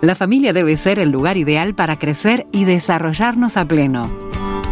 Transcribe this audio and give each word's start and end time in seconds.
La 0.00 0.14
familia 0.14 0.52
debe 0.52 0.76
ser 0.76 1.00
el 1.00 1.10
lugar 1.10 1.36
ideal 1.36 1.74
para 1.74 1.98
crecer 1.98 2.46
y 2.52 2.64
desarrollarnos 2.64 3.56
a 3.56 3.64
pleno. 3.66 4.08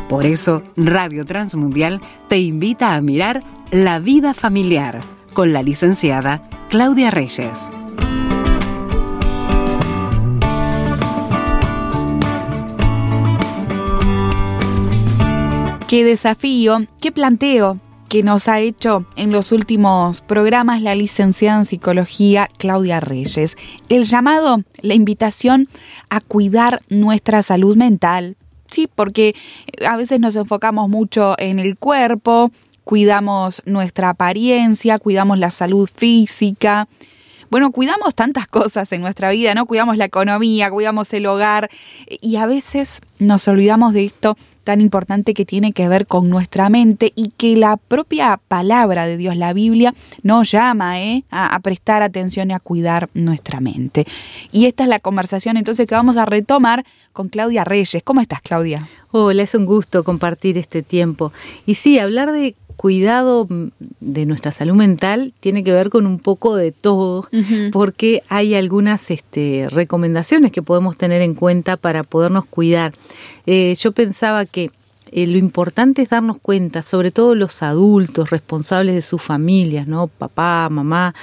Por 0.09 0.25
eso, 0.25 0.63
Radio 0.77 1.25
Transmundial 1.25 2.01
te 2.29 2.39
invita 2.39 2.95
a 2.95 3.01
mirar 3.01 3.43
La 3.73 3.99
vida 3.99 4.35
familiar 4.35 5.01
con 5.35 5.53
la 5.53 5.63
licenciada 5.63 6.41
Claudia 6.69 7.11
Reyes. 7.11 7.71
Qué 15.89 16.05
desafío, 16.05 16.87
qué 17.01 17.11
planteo 17.11 17.81
que 18.17 18.23
nos 18.23 18.49
ha 18.49 18.61
hecho 18.61 19.05
en 19.17 19.31
los 19.31 19.53
últimos 19.53 20.23
programas 20.23 20.81
la 20.81 20.95
licenciada 20.95 21.59
en 21.59 21.65
psicología 21.67 22.49
Claudia 22.57 22.99
Reyes. 22.99 23.59
El 23.91 24.05
llamado, 24.05 24.63
la 24.81 24.95
invitación 24.95 25.69
a 26.09 26.23
cuidar 26.23 26.81
nuestra 26.89 27.43
salud 27.43 27.77
mental. 27.77 28.39
Sí, 28.71 28.89
porque 28.89 29.35
a 29.87 29.99
veces 29.99 30.19
nos 30.19 30.35
enfocamos 30.35 30.89
mucho 30.89 31.35
en 31.37 31.59
el 31.59 31.77
cuerpo, 31.77 32.53
cuidamos 32.85 33.61
nuestra 33.67 34.09
apariencia, 34.09 34.99
cuidamos 34.99 35.39
la 35.39 35.51
salud 35.51 35.87
física. 35.95 36.89
Bueno, 37.51 37.71
cuidamos 37.71 38.15
tantas 38.15 38.47
cosas 38.47 38.91
en 38.93 39.03
nuestra 39.03 39.29
vida, 39.29 39.55
¿no? 39.55 39.67
Cuidamos 39.67 39.99
la 39.99 40.07
economía, 40.07 40.71
cuidamos 40.71 41.13
el 41.13 41.27
hogar 41.27 41.69
y 42.09 42.37
a 42.37 42.47
veces 42.47 43.03
nos 43.19 43.47
olvidamos 43.47 43.93
de 43.93 44.07
esto 44.07 44.39
tan 44.67 44.81
importante 44.81 45.33
que 45.33 45.45
tiene 45.45 45.71
que 45.73 45.89
ver 45.89 46.09
con 46.09 46.29
nuestra 46.29 46.69
mente 46.69 47.13
y 47.15 47.29
que 47.29 47.57
la 47.57 47.77
propia 47.77 48.41
palabra 48.49 49.07
de 49.07 49.17
Dios, 49.17 49.37
la 49.37 49.53
Biblia, 49.53 49.95
nos 50.25 50.51
llama 50.51 51.01
¿eh? 51.01 51.23
a, 51.31 51.57
prestar 51.61 52.03
atención 52.03 52.51
y 52.51 52.53
a 52.53 52.59
cuidar 52.59 53.09
nuestra 53.15 53.61
mente. 53.61 54.07
Y 54.51 54.67
esta 54.67 54.83
es 54.83 54.89
la 54.89 54.99
conversación 54.99 55.57
entonces 55.57 55.87
que 55.87 55.95
vamos 55.95 56.17
a 56.17 56.25
retomar 56.25 56.85
con 57.13 57.29
Claudia 57.29 57.63
Reyes. 57.63 58.03
¿Cómo 58.03 58.21
estás, 58.21 58.43
Claudia? 58.43 58.89
Hola, 59.13 59.45
es 59.45 59.55
un 59.55 59.67
gusto 59.67 60.03
compartir 60.03 60.59
este 60.59 60.83
tiempo. 60.83 61.33
Y 61.65 61.77
sí, 61.77 62.01
hablar 62.01 62.33
de 62.33 62.57
cuidado 62.77 63.49
de 64.01 64.27
nuestra 64.27 64.53
salud 64.53 64.75
mental 64.75 65.33
tiene 65.41 65.65
que 65.65 65.73
ver 65.73 65.91
con 65.91 66.07
un 66.07 66.19
poco 66.19 66.55
de 66.57 66.73
todo, 66.73 67.29
porque 67.73 68.23
hay 68.29 68.55
algunas 68.55 69.11
este, 69.11 69.69
recomendaciones 69.71 70.53
que 70.53 70.63
podemos 70.63 70.97
tener 70.97 71.23
en 71.23 71.35
cuenta 71.35 71.77
para 71.77 72.03
podernos 72.05 72.45
cuidar. 72.45 72.93
Eh, 73.47 73.75
yo 73.79 73.93
pensaba 73.93 74.45
que 74.45 74.71
eh, 75.13 75.27
lo 75.27 75.39
importante 75.39 76.03
es 76.03 76.09
darnos 76.09 76.39
cuenta, 76.39 76.83
sobre 76.83 77.11
todo 77.11 77.35
los 77.35 77.63
adultos 77.63 78.31
responsables 78.31 78.95
de 78.95 79.03
sus 79.03 79.23
familias, 79.23 79.87
¿no? 79.87 80.09
Papá, 80.09 80.69
mamá, 80.71 81.15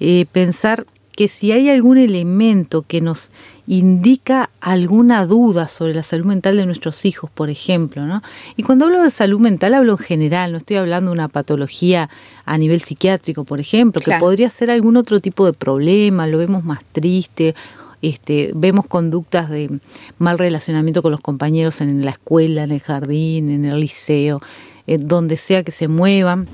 eh, 0.00 0.26
pensar 0.32 0.86
que 1.12 1.28
si 1.28 1.52
hay 1.52 1.68
algún 1.68 1.98
elemento 1.98 2.82
que 2.82 3.00
nos 3.00 3.30
indica 3.68 4.50
alguna 4.60 5.26
duda 5.26 5.68
sobre 5.68 5.94
la 5.94 6.02
salud 6.02 6.26
mental 6.26 6.56
de 6.56 6.66
nuestros 6.66 7.04
hijos, 7.04 7.30
por 7.30 7.50
ejemplo, 7.50 8.06
¿no? 8.06 8.22
Y 8.56 8.62
cuando 8.62 8.86
hablo 8.86 9.02
de 9.02 9.10
salud 9.10 9.38
mental 9.38 9.74
hablo 9.74 9.92
en 9.92 9.98
general, 9.98 10.52
no 10.52 10.58
estoy 10.58 10.78
hablando 10.78 11.10
de 11.10 11.14
una 11.14 11.28
patología 11.28 12.08
a 12.46 12.58
nivel 12.58 12.80
psiquiátrico, 12.80 13.44
por 13.44 13.60
ejemplo, 13.60 14.00
que 14.00 14.18
podría 14.18 14.48
ser 14.48 14.70
algún 14.70 14.96
otro 14.96 15.20
tipo 15.20 15.44
de 15.44 15.52
problema, 15.52 16.26
lo 16.26 16.38
vemos 16.38 16.64
más 16.64 16.80
triste 16.92 17.54
este, 18.02 18.52
vemos 18.54 18.86
conductas 18.86 19.50
de 19.50 19.80
mal 20.18 20.38
relacionamiento 20.38 21.02
con 21.02 21.10
los 21.10 21.20
compañeros 21.20 21.80
en 21.80 22.04
la 22.04 22.12
escuela, 22.12 22.64
en 22.64 22.70
el 22.70 22.80
jardín, 22.80 23.50
en 23.50 23.64
el 23.64 23.80
liceo, 23.80 24.40
eh, 24.86 24.98
donde 24.98 25.36
sea 25.36 25.64
que 25.64 25.72
se 25.72 25.88
muevan 25.88 26.46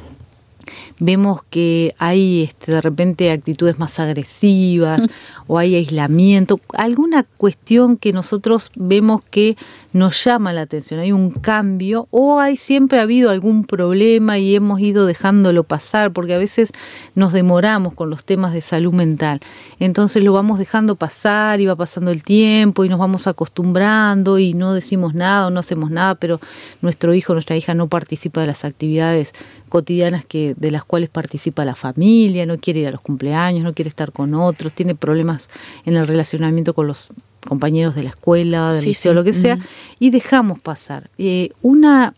vemos 0.99 1.43
que 1.51 1.95
hay 1.99 2.43
este, 2.43 2.73
de 2.73 2.81
repente 2.81 3.31
actitudes 3.31 3.79
más 3.79 3.99
agresivas 3.99 5.03
o 5.47 5.59
hay 5.59 5.75
aislamiento, 5.75 6.61
alguna 6.75 7.25
cuestión 7.37 7.97
que 7.97 8.13
nosotros 8.13 8.71
vemos 8.77 9.23
que 9.31 9.57
nos 9.93 10.25
llama 10.25 10.53
la 10.53 10.63
atención, 10.63 11.01
hay 11.01 11.13
un 11.13 11.31
cambio 11.31 12.09
o 12.11 12.41
hay 12.41 12.57
siempre 12.57 12.99
ha 12.99 13.03
habido 13.03 13.31
algún 13.31 13.65
problema 13.65 14.39
y 14.39 14.55
hemos 14.55 14.81
ido 14.81 15.07
dejándolo 15.07 15.65
pasar 15.65 16.13
porque 16.13 16.35
a 16.35 16.39
veces 16.39 16.73
nos 17.15 17.33
demoramos 17.33 17.95
con 17.95 18.11
los 18.11 18.25
temas 18.25 18.53
de 18.53 18.61
salud 18.61 18.93
mental. 18.93 19.41
Entonces 19.79 20.23
lo 20.23 20.33
vamos 20.33 20.59
dejando 20.59 20.97
pasar 20.97 21.61
y 21.61 21.67
va 21.67 21.77
pasando 21.77 22.11
el 22.11 22.23
tiempo 22.23 22.85
y 22.85 22.89
nos 22.89 22.99
vamos 22.99 23.27
acostumbrando 23.27 24.39
y 24.39 24.55
no 24.55 24.75
decimos 24.75 25.15
nada 25.15 25.47
o 25.47 25.51
no 25.51 25.61
hacemos 25.61 25.91
nada, 25.91 26.15
pero 26.15 26.41
nuestro 26.83 27.15
hijo, 27.15 27.33
nuestra 27.33 27.57
hija 27.57 27.75
no 27.75 27.89
participa 27.89 28.41
de 28.41 28.47
las 28.49 28.65
actividades 28.65 29.33
cotidianas 29.69 30.25
que 30.25 30.55
de 30.57 30.71
las 30.71 30.84
cuales 30.85 31.09
participa 31.09 31.65
la 31.65 31.75
familia, 31.75 32.47
no 32.47 32.59
quiere 32.59 32.81
ir 32.81 32.89
a 32.89 32.91
los 32.91 33.01
cumpleaños, 33.01 33.65
no 33.65 33.75
quiere 33.75 33.89
estar 33.89 34.13
con 34.13 34.35
otros, 34.35 34.73
tiene 34.73 34.95
problemas 34.95 35.49
en 35.85 35.97
el 35.97 36.07
relacionamiento 36.07 36.75
con 36.75 36.87
los 36.87 37.09
compañeros 37.47 37.95
de 37.95 38.05
la 38.05 38.11
escuela, 38.11 38.73
del 38.73 38.85
liceo, 38.85 39.13
lo 39.13 39.25
que 39.25 39.33
sea, 39.33 39.59
y 39.99 40.11
dejamos 40.11 40.61
pasar. 40.61 41.11
Eh, 41.19 41.51
una, 41.63 42.15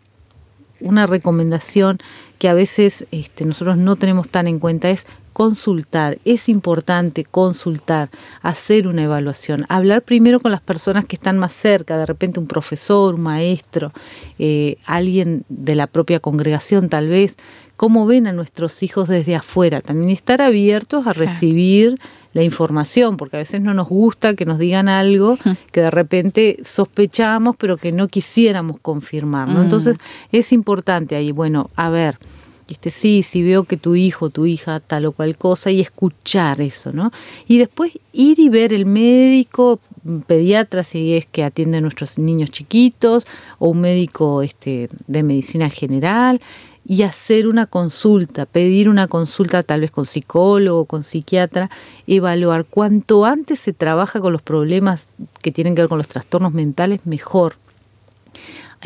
una 0.80 1.06
recomendación 1.06 1.98
que 2.38 2.48
a 2.48 2.54
veces 2.54 3.06
este, 3.10 3.44
nosotros 3.44 3.76
no 3.76 3.96
tenemos 3.96 4.28
tan 4.28 4.46
en 4.46 4.58
cuenta 4.58 4.90
es 4.90 5.06
consultar, 5.36 6.16
es 6.24 6.48
importante 6.48 7.22
consultar, 7.22 8.08
hacer 8.40 8.88
una 8.88 9.02
evaluación, 9.02 9.66
hablar 9.68 10.00
primero 10.00 10.40
con 10.40 10.50
las 10.50 10.62
personas 10.62 11.04
que 11.04 11.16
están 11.16 11.36
más 11.36 11.52
cerca, 11.52 11.98
de 11.98 12.06
repente 12.06 12.40
un 12.40 12.46
profesor, 12.46 13.16
un 13.16 13.20
maestro, 13.20 13.92
eh, 14.38 14.78
alguien 14.86 15.44
de 15.50 15.74
la 15.74 15.88
propia 15.88 16.20
congregación 16.20 16.88
tal 16.88 17.08
vez, 17.08 17.36
cómo 17.76 18.06
ven 18.06 18.26
a 18.26 18.32
nuestros 18.32 18.82
hijos 18.82 19.10
desde 19.10 19.34
afuera, 19.34 19.82
también 19.82 20.08
estar 20.08 20.40
abiertos 20.40 21.06
a 21.06 21.12
recibir 21.12 21.98
la 22.32 22.42
información, 22.42 23.18
porque 23.18 23.36
a 23.36 23.40
veces 23.40 23.60
no 23.60 23.74
nos 23.74 23.90
gusta 23.90 24.32
que 24.32 24.46
nos 24.46 24.58
digan 24.58 24.88
algo 24.88 25.36
que 25.70 25.82
de 25.82 25.90
repente 25.90 26.56
sospechamos, 26.64 27.56
pero 27.56 27.76
que 27.76 27.92
no 27.92 28.08
quisiéramos 28.08 28.78
confirmar, 28.80 29.50
¿no? 29.50 29.58
Mm. 29.58 29.64
Entonces 29.64 29.98
es 30.32 30.50
importante 30.54 31.14
ahí, 31.14 31.30
bueno, 31.30 31.68
a 31.76 31.90
ver, 31.90 32.18
este, 32.68 32.90
sí, 32.90 33.22
si 33.22 33.42
veo 33.42 33.64
que 33.64 33.76
tu 33.76 33.94
hijo, 33.94 34.30
tu 34.30 34.46
hija, 34.46 34.80
tal 34.80 35.06
o 35.06 35.12
cual 35.12 35.36
cosa, 35.36 35.70
y 35.70 35.80
escuchar 35.80 36.60
eso, 36.60 36.92
¿no? 36.92 37.12
Y 37.46 37.58
después 37.58 37.92
ir 38.12 38.40
y 38.40 38.48
ver 38.48 38.72
el 38.72 38.86
médico, 38.86 39.78
pediatra, 40.26 40.84
si 40.84 41.14
es 41.14 41.26
que 41.26 41.44
atiende 41.44 41.78
a 41.78 41.80
nuestros 41.80 42.18
niños 42.18 42.50
chiquitos, 42.50 43.26
o 43.58 43.68
un 43.68 43.80
médico 43.80 44.42
este, 44.42 44.88
de 45.06 45.22
medicina 45.22 45.70
general, 45.70 46.40
y 46.88 47.02
hacer 47.02 47.48
una 47.48 47.66
consulta, 47.66 48.46
pedir 48.46 48.88
una 48.88 49.08
consulta 49.08 49.62
tal 49.62 49.80
vez 49.80 49.90
con 49.90 50.06
psicólogo, 50.06 50.84
con 50.84 51.04
psiquiatra, 51.04 51.70
evaluar 52.06 52.64
cuanto 52.64 53.24
antes 53.24 53.58
se 53.58 53.72
trabaja 53.72 54.20
con 54.20 54.32
los 54.32 54.42
problemas 54.42 55.08
que 55.42 55.50
tienen 55.50 55.74
que 55.74 55.82
ver 55.82 55.88
con 55.88 55.98
los 55.98 56.08
trastornos 56.08 56.52
mentales, 56.52 57.00
mejor. 57.04 57.56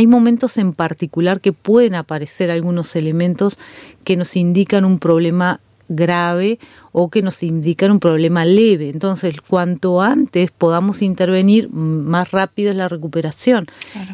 Hay 0.00 0.06
momentos 0.06 0.56
en 0.56 0.72
particular 0.72 1.42
que 1.42 1.52
pueden 1.52 1.94
aparecer 1.94 2.50
algunos 2.50 2.96
elementos 2.96 3.58
que 4.02 4.16
nos 4.16 4.34
indican 4.34 4.86
un 4.86 4.98
problema 4.98 5.60
grave 5.90 6.58
o 6.92 7.08
que 7.08 7.22
nos 7.22 7.42
indican 7.42 7.92
un 7.92 8.00
problema 8.00 8.44
leve. 8.44 8.90
Entonces, 8.90 9.40
cuanto 9.40 10.00
antes 10.00 10.50
podamos 10.50 11.02
intervenir, 11.02 11.70
más 11.70 12.30
rápido 12.30 12.70
es 12.70 12.76
la 12.76 12.88
recuperación. 12.88 13.66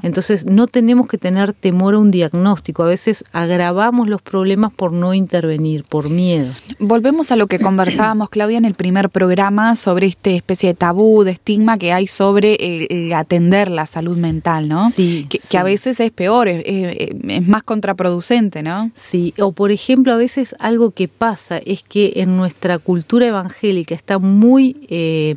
Entonces, 0.03 0.47
no 0.47 0.67
tenemos 0.67 1.09
que 1.09 1.19
tener 1.19 1.53
temor 1.53 1.95
a 1.95 1.99
un 1.99 2.11
diagnóstico. 2.11 2.83
A 2.83 2.87
veces 2.87 3.25
agravamos 3.33 4.09
los 4.09 4.21
problemas 4.21 4.73
por 4.73 4.93
no 4.93 5.15
intervenir, 5.15 5.85
por 5.85 6.11
miedo. 6.11 6.53
Volvemos 6.79 7.33
a 7.33 7.37
lo 7.37 7.47
que 7.47 7.59
conversábamos, 7.59 8.29
Claudia, 8.29 8.59
en 8.59 8.65
el 8.65 8.75
primer 8.75 9.11
programa 9.11 9.77
sobre 9.77 10.07
esta 10.07 10.31
especie 10.31 10.71
de 10.71 10.75
tabú, 10.75 11.25
de 11.25 11.33
estigma 11.33 11.79
que 11.79 11.93
hay 11.93 12.07
sobre 12.07 12.55
el, 12.91 13.13
atender 13.13 13.71
la 13.71 13.87
salud 13.87 14.17
mental, 14.17 14.69
¿no? 14.69 14.91
Sí. 14.91 15.27
Que, 15.29 15.57
a 15.57 15.63
veces 15.63 16.01
es 16.01 16.11
peor, 16.11 16.49
es, 16.49 16.63
es 16.67 17.49
más 17.49 17.63
contraproducente, 17.63 18.63
¿no? 18.63 18.91
Sí, 18.95 19.33
o 19.39 19.53
por 19.53 19.71
ejemplo, 19.71 20.13
a 20.13 20.17
veces 20.17 20.55
algo 20.59 20.91
que 20.91 21.09
pasa 21.09 21.59
es 21.65 21.83
que 21.83 22.13
en 22.17 22.37
nuestra 22.37 22.66
cultura 22.79 23.27
evangélica 23.27 23.95
está 23.95 24.19
muy 24.19 24.77
eh, 24.89 25.35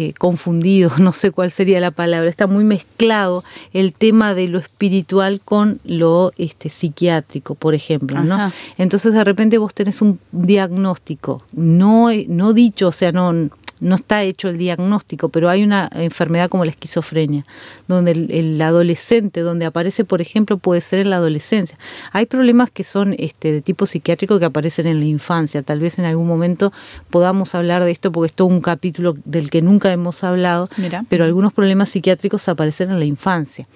eh, 0.00 0.12
confundido, 0.16 0.92
no 1.00 1.12
sé 1.12 1.32
cuál 1.32 1.50
sería 1.50 1.80
la 1.80 1.90
palabra, 1.90 2.30
está 2.30 2.46
muy 2.46 2.62
mezclado 2.62 3.42
el 3.72 3.92
tema 3.92 4.32
de 4.32 4.46
lo 4.46 4.60
espiritual 4.60 5.40
con 5.44 5.80
lo 5.82 6.30
este, 6.38 6.68
psiquiátrico, 6.68 7.56
por 7.56 7.74
ejemplo, 7.74 8.22
¿no? 8.22 8.52
Entonces 8.76 9.12
de 9.12 9.24
repente 9.24 9.58
vos 9.58 9.74
tenés 9.74 10.00
un 10.00 10.20
diagnóstico 10.30 11.42
no, 11.52 12.10
no 12.28 12.52
dicho, 12.52 12.86
o 12.86 12.92
sea, 12.92 13.10
no 13.10 13.50
no 13.80 13.94
está 13.94 14.22
hecho 14.22 14.48
el 14.48 14.58
diagnóstico, 14.58 15.28
pero 15.28 15.48
hay 15.48 15.62
una 15.62 15.88
enfermedad 15.92 16.48
como 16.48 16.64
la 16.64 16.70
esquizofrenia, 16.70 17.44
donde 17.86 18.12
el, 18.12 18.60
adolescente, 18.60 19.40
donde 19.40 19.66
aparece, 19.66 20.04
por 20.04 20.20
ejemplo, 20.20 20.58
puede 20.58 20.80
ser 20.80 21.00
en 21.00 21.10
la 21.10 21.16
adolescencia. 21.16 21.78
Hay 22.12 22.26
problemas 22.26 22.70
que 22.70 22.84
son 22.84 23.14
este, 23.18 23.52
de 23.52 23.62
tipo 23.62 23.86
psiquiátrico 23.86 24.38
que 24.38 24.44
aparecen 24.44 24.86
en 24.86 25.00
la 25.00 25.06
infancia. 25.06 25.62
Tal 25.62 25.80
vez 25.80 25.98
en 25.98 26.04
algún 26.04 26.26
momento 26.26 26.72
podamos 27.10 27.54
hablar 27.54 27.84
de 27.84 27.90
esto, 27.90 28.12
porque 28.12 28.26
es 28.26 28.32
todo 28.32 28.48
un 28.48 28.60
capítulo 28.60 29.16
del 29.24 29.50
que 29.50 29.62
nunca 29.62 29.92
hemos 29.92 30.24
hablado, 30.24 30.68
pero 31.08 31.24
algunos 31.24 31.52
problemas 31.52 31.88
psiquiátricos 31.90 32.48
aparecen 32.48 32.90
en 32.90 32.98
la 32.98 33.04
infancia 33.04 33.66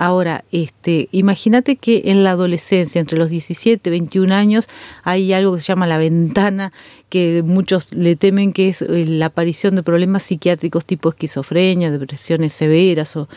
Ahora, 0.00 0.44
este, 0.50 1.10
imagínate 1.12 1.76
que 1.76 2.04
en 2.06 2.24
la 2.24 2.30
adolescencia, 2.30 3.02
entre 3.02 3.18
los 3.18 3.28
17 3.28 3.86
y 3.86 3.90
21 3.90 4.34
años, 4.34 4.66
hay 5.02 5.30
algo 5.34 5.54
que 5.54 5.60
se 5.60 5.66
llama 5.66 5.86
la 5.86 5.98
ventana, 5.98 6.72
que 7.10 7.42
muchos 7.44 7.92
le 7.92 8.16
temen 8.16 8.54
que 8.54 8.70
es 8.70 8.80
eh, 8.80 9.04
la 9.06 9.26
aparición 9.26 9.74
de 9.74 9.82
problemas 9.82 10.22
psiquiátricos 10.22 10.86
tipo 10.86 11.10
esquizofrenia, 11.10 11.90
depresiones 11.90 12.54
severas 12.54 13.14
o 13.14 13.28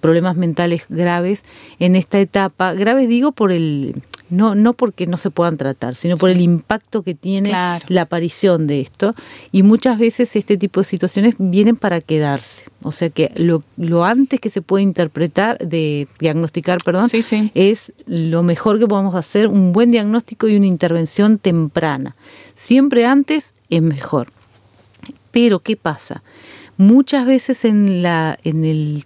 problemas 0.00 0.36
mentales 0.36 0.84
graves 0.88 1.44
en 1.80 1.96
esta 1.96 2.20
etapa. 2.20 2.72
Graves 2.74 3.08
digo 3.08 3.32
por 3.32 3.50
el 3.50 4.00
no, 4.32 4.54
no 4.54 4.72
porque 4.72 5.06
no 5.06 5.18
se 5.18 5.30
puedan 5.30 5.58
tratar, 5.58 5.94
sino 5.94 6.16
por 6.16 6.30
el 6.30 6.40
impacto 6.40 7.02
que 7.02 7.14
tiene 7.14 7.50
la 7.50 8.00
aparición 8.00 8.66
de 8.66 8.80
esto. 8.80 9.14
Y 9.52 9.62
muchas 9.62 9.98
veces 9.98 10.34
este 10.36 10.56
tipo 10.56 10.80
de 10.80 10.84
situaciones 10.84 11.34
vienen 11.38 11.76
para 11.76 12.00
quedarse. 12.00 12.64
O 12.82 12.92
sea 12.92 13.10
que 13.10 13.30
lo, 13.36 13.62
lo 13.76 14.04
antes 14.04 14.40
que 14.40 14.48
se 14.48 14.62
puede 14.62 14.84
interpretar, 14.84 15.58
de 15.58 16.08
diagnosticar, 16.18 16.78
perdón, 16.82 17.10
es 17.54 17.92
lo 18.06 18.42
mejor 18.42 18.78
que 18.78 18.86
podemos 18.86 19.14
hacer, 19.14 19.48
un 19.48 19.72
buen 19.72 19.90
diagnóstico 19.90 20.48
y 20.48 20.56
una 20.56 20.66
intervención 20.66 21.36
temprana. 21.36 22.16
Siempre 22.54 23.04
antes 23.04 23.54
es 23.68 23.82
mejor. 23.82 24.28
Pero, 25.30 25.60
¿qué 25.60 25.76
pasa? 25.76 26.22
Muchas 26.78 27.26
veces 27.26 27.66
en 27.66 28.02
la, 28.02 28.38
en 28.44 28.64
el 28.64 29.04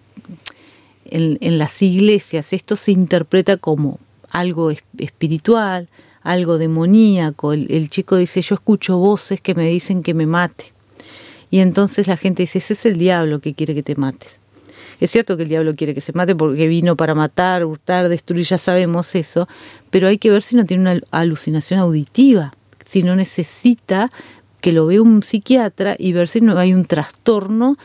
en, 1.04 1.38
en, 1.40 1.58
las 1.58 1.82
iglesias 1.82 2.52
esto 2.52 2.74
se 2.74 2.90
interpreta 2.90 3.56
como 3.56 4.00
algo 4.38 4.70
espiritual, 4.98 5.88
algo 6.22 6.58
demoníaco. 6.58 7.52
El, 7.52 7.88
chico 7.88 8.16
dice, 8.16 8.42
yo 8.42 8.56
escucho 8.56 8.98
voces 8.98 9.40
que 9.40 9.54
me 9.54 9.66
dicen 9.68 10.02
que 10.02 10.14
me 10.14 10.26
mate. 10.26 10.72
Y 11.50 11.60
entonces 11.60 12.06
la 12.06 12.16
gente 12.16 12.42
dice, 12.42 12.58
ese 12.58 12.74
es 12.74 12.86
el 12.86 12.98
diablo 12.98 13.40
que 13.40 13.54
quiere 13.54 13.74
que 13.74 13.82
te 13.82 13.94
mates. 13.94 14.38
Es 15.00 15.10
cierto 15.10 15.36
que 15.36 15.44
el 15.44 15.48
diablo 15.48 15.74
quiere 15.74 15.94
que 15.94 16.00
se 16.00 16.12
mate 16.12 16.34
porque 16.34 16.68
vino 16.68 16.96
para 16.96 17.14
matar, 17.14 17.64
hurtar, 17.64 18.08
destruir, 18.08 18.46
ya 18.46 18.58
sabemos 18.58 19.14
eso, 19.14 19.46
pero 19.90 20.08
hay 20.08 20.18
que 20.18 20.30
ver 20.30 20.42
si 20.42 20.56
no 20.56 20.64
tiene 20.64 20.90
una 20.90 21.00
alucinación 21.10 21.80
auditiva, 21.80 22.54
si 22.84 23.02
no 23.02 23.14
necesita 23.14 24.10
que 24.60 24.72
lo 24.72 24.86
vea 24.86 25.02
un 25.02 25.22
psiquiatra 25.22 25.96
y 25.98 26.12
ver 26.12 26.28
si 26.28 26.40
no 26.40 26.58
hay 26.58 26.74
un 26.74 26.86
trastorno 26.86 27.76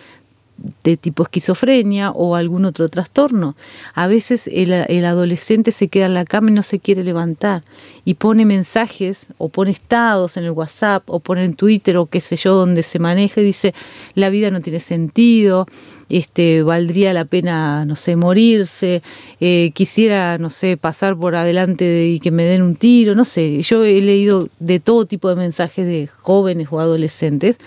de 0.84 0.98
tipo 0.98 1.24
esquizofrenia 1.24 2.12
o 2.12 2.36
algún 2.36 2.66
otro 2.66 2.90
trastorno. 2.90 3.56
A 3.94 4.08
veces 4.08 4.48
el, 4.48 4.72
el, 4.72 5.06
adolescente 5.06 5.72
se 5.72 5.88
queda 5.88 6.06
en 6.06 6.14
la 6.14 6.26
cama 6.26 6.50
y 6.50 6.54
no 6.54 6.64
se 6.64 6.80
quiere 6.80 7.04
levantar 7.04 7.64
y 8.06 8.16
pone 8.16 8.46
mensajes 8.46 9.28
o 9.38 9.50
pone 9.50 9.72
estados 9.72 10.38
en 10.38 10.44
el 10.46 10.52
WhatsApp 10.52 11.04
o 11.08 11.20
pone 11.20 11.44
en 11.44 11.54
Twitter 11.54 11.98
o 11.98 12.08
qué 12.08 12.22
sé 12.22 12.36
yo 12.36 12.56
donde 12.56 12.84
se 12.84 13.00
maneja 13.00 13.42
y 13.42 13.44
dice 13.44 13.74
la 14.16 14.30
vida 14.30 14.50
no 14.50 14.62
tiene 14.62 14.80
sentido, 14.80 15.68
este 16.10 16.64
valdría 16.64 17.14
la 17.14 17.26
pena 17.26 17.86
no 17.86 17.96
sé 17.96 18.16
morirse, 18.16 19.02
eh, 19.40 19.72
quisiera 19.74 20.38
no 20.38 20.50
sé 20.50 20.78
pasar 20.78 21.16
por 21.16 21.36
adelante 21.36 22.08
y 22.08 22.20
que 22.20 22.32
me 22.32 22.44
den 22.44 22.62
un 22.62 22.76
tiro, 22.76 23.16
no 23.16 23.26
sé. 23.26 23.62
Yo 23.62 23.84
he 23.84 24.02
leído 24.02 24.50
de 24.60 24.80
todo 24.80 25.06
tipo 25.06 25.30
de 25.30 25.36
mensajes 25.36 25.86
de 25.86 26.08
jóvenes 26.08 26.68
o 26.72 26.80
adolescentes 26.80 27.58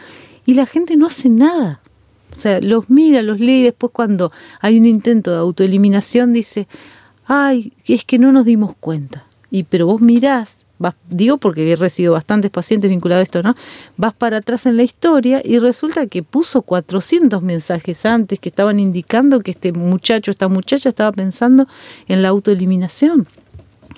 y 0.47 0.55
la 0.55 0.67
gente 0.67 0.97
no 0.97 1.07
hace 1.07 1.29
nada 1.29 1.81
o 2.35 2.41
sea, 2.41 2.61
los 2.61 2.91
mira, 2.91 3.23
los 3.23 3.39
lee 3.39 3.61
y 3.61 3.63
después 3.65 3.93
cuando 3.93 4.33
hay 4.61 4.79
un 4.79 4.87
intento 4.87 5.31
de 5.31 5.39
autoeliminación 5.39 6.33
dice, 6.33 6.67
ay, 7.27 7.73
es 7.87 8.05
que 8.05 8.19
no 8.19 8.33
nos 8.33 8.45
dimos 8.45 8.75
cuenta. 8.79 9.25
Y 9.51 9.63
pero 9.63 9.87
vos 9.87 10.01
mirás, 10.01 10.59
vas, 10.79 10.95
digo 11.09 11.39
porque 11.39 11.71
he 11.71 11.77
recibido 11.77 12.15
bastantes 12.15 12.51
pacientes 12.51 12.91
vinculados 12.91 13.21
a 13.21 13.23
esto, 13.23 13.43
¿no? 13.43 13.55
Vas 13.97 14.15
para 14.15 14.39
atrás 14.39 14.67
en 14.67 14.77
la 14.77 14.83
historia 14.83 15.41
y 15.45 15.59
resulta 15.61 16.07
que 16.07 16.23
puso 16.25 16.63
400 16.63 17.41
mensajes 17.41 18.05
antes 18.05 18.41
que 18.41 18.49
estaban 18.49 18.81
indicando 18.81 19.41
que 19.41 19.53
este 19.53 19.73
muchacho, 19.73 20.33
esta 20.33 20.49
muchacha 20.49 20.89
estaba 20.89 21.13
pensando 21.13 21.67
en 22.09 22.23
la 22.23 22.29
autoeliminación. 22.31 23.29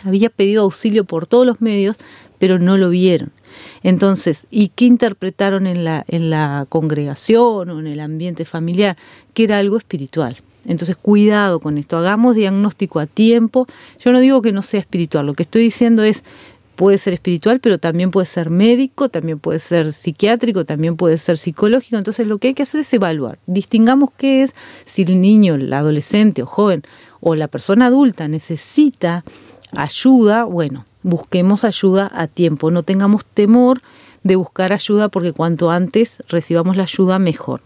Había 0.05 0.29
pedido 0.29 0.65
auxilio 0.65 1.05
por 1.05 1.27
todos 1.27 1.47
los 1.47 1.63
medios, 1.63 1.97
pero 2.39 2.59
no 2.59 2.77
lo 2.77 2.91
vieron. 2.91 3.33
Entonces, 3.87 4.49
¿y 4.51 4.71
qué 4.71 4.85
interpretaron 4.85 5.69
en 5.69 5.85
la, 5.85 6.05
en 6.09 6.29
la 6.29 6.67
congregación 6.69 7.71
o 7.71 7.79
en 7.79 7.87
el 7.87 8.01
ambiente 8.01 8.45
familiar? 8.45 8.97
Que 9.33 9.45
era 9.45 9.59
algo 9.59 9.77
espiritual. 9.77 10.39
Entonces, 10.65 10.97
cuidado 10.97 11.61
con 11.61 11.79
esto, 11.79 11.97
hagamos 11.97 12.35
diagnóstico 12.35 12.99
a 12.99 13.07
tiempo. 13.07 13.69
Yo 14.05 14.11
no 14.11 14.19
digo 14.19 14.43
que 14.43 14.51
no 14.51 14.63
sea 14.63 14.81
espiritual, 14.81 15.25
lo 15.25 15.35
que 15.35 15.45
estoy 15.45 15.63
diciendo 15.63 16.03
es, 16.03 16.25
puede 16.75 16.99
ser 16.99 17.15
espiritual, 17.15 17.61
pero 17.61 17.79
también 17.79 18.11
puede 18.11 18.27
ser 18.27 18.51
médico, 18.51 19.09
también 19.09 19.39
puede 19.39 19.61
ser 19.61 19.93
psiquiátrico, 19.93 20.65
también 20.65 20.97
puede 20.97 21.17
ser 21.17 21.39
psicológico. 21.39 21.97
Entonces, 21.97 22.27
lo 22.27 22.39
que 22.39 22.49
hay 22.49 22.55
que 22.55 22.65
hacer 22.65 22.81
es 22.81 22.93
evaluar. 22.93 23.39
Distingamos 23.47 24.11
qué 24.19 24.43
es, 24.43 24.53
si 24.85 25.03
el 25.03 25.21
niño, 25.21 25.55
el 25.55 25.73
adolescente 25.73 26.43
o 26.43 26.47
joven 26.47 26.83
o 27.21 27.37
la 27.37 27.47
persona 27.47 27.87
adulta 27.87 28.27
necesita 28.27 29.23
ayuda, 29.71 30.43
bueno, 30.43 30.85
busquemos 31.07 31.63
ayuda 31.63 32.11
a 32.13 32.27
tiempo, 32.27 32.73
no 32.73 32.83
tengamos 32.83 33.25
temor 33.25 33.81
de 34.25 34.35
buscar 34.35 34.73
ayuda 34.73 35.09
porque 35.09 35.33
cuanto 35.33 35.71
antes 35.71 36.21
recibamos 36.29 36.77
la 36.77 36.83
ayuda 36.83 37.21
mejor. 37.21 37.61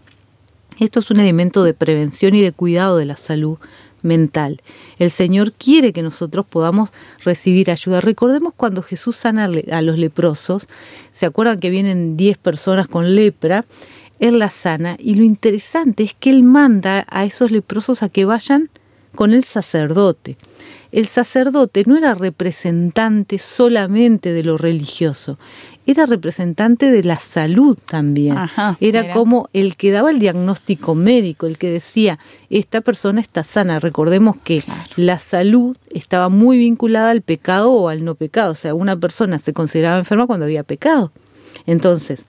Esto 0.79 0.99
es 0.99 1.09
un 1.09 1.19
elemento 1.19 1.63
de 1.63 1.73
prevención 1.73 2.35
y 2.35 2.41
de 2.41 2.51
cuidado 2.51 2.97
de 2.97 3.05
la 3.05 3.17
salud 3.17 3.57
mental. 4.03 4.61
El 4.99 5.09
Señor 5.09 5.53
quiere 5.53 5.91
que 5.91 6.03
nosotros 6.03 6.45
podamos 6.45 6.91
recibir 7.23 7.71
ayuda. 7.71 7.99
Recordemos 7.99 8.53
cuando 8.55 8.83
Jesús 8.83 9.15
sana 9.15 9.49
a 9.71 9.81
los 9.81 9.97
leprosos, 9.97 10.67
¿se 11.11 11.25
acuerdan 11.25 11.59
que 11.59 11.71
vienen 11.71 12.17
10 12.17 12.37
personas 12.37 12.87
con 12.87 13.15
lepra? 13.15 13.65
Él 14.19 14.37
la 14.37 14.51
sana 14.51 14.97
y 14.99 15.15
lo 15.15 15.23
interesante 15.23 16.03
es 16.03 16.13
que 16.13 16.29
Él 16.29 16.43
manda 16.43 17.07
a 17.09 17.25
esos 17.25 17.49
leprosos 17.49 18.03
a 18.03 18.09
que 18.09 18.25
vayan 18.25 18.69
con 19.15 19.33
el 19.33 19.43
sacerdote 19.43 20.37
el 20.91 21.07
sacerdote 21.07 21.83
no 21.85 21.97
era 21.97 22.13
representante 22.13 23.37
solamente 23.37 24.33
de 24.33 24.43
lo 24.43 24.57
religioso, 24.57 25.37
era 25.85 26.05
representante 26.05 26.91
de 26.91 27.03
la 27.03 27.19
salud 27.19 27.77
también. 27.85 28.35
era 28.79 29.13
como 29.13 29.49
el 29.53 29.75
que 29.75 29.91
daba 29.91 30.11
el 30.11 30.19
diagnóstico 30.19 30.95
médico, 30.95 31.47
el 31.47 31.57
que 31.57 31.71
decía, 31.71 32.19
esta 32.49 32.81
persona 32.81 33.21
está 33.21 33.43
sana. 33.43 33.79
Recordemos 33.79 34.35
que 34.43 34.63
la 34.95 35.17
salud 35.19 35.77
estaba 35.89 36.29
muy 36.29 36.57
vinculada 36.57 37.09
al 37.09 37.21
pecado 37.21 37.71
o 37.71 37.89
al 37.89 38.05
no 38.05 38.15
pecado. 38.15 38.51
O 38.51 38.55
sea, 38.55 38.75
una 38.75 38.95
persona 38.95 39.39
se 39.39 39.53
consideraba 39.53 39.97
enferma 39.97 40.27
cuando 40.27 40.45
había 40.45 40.63
pecado. 40.63 41.11
Entonces, 41.65 42.25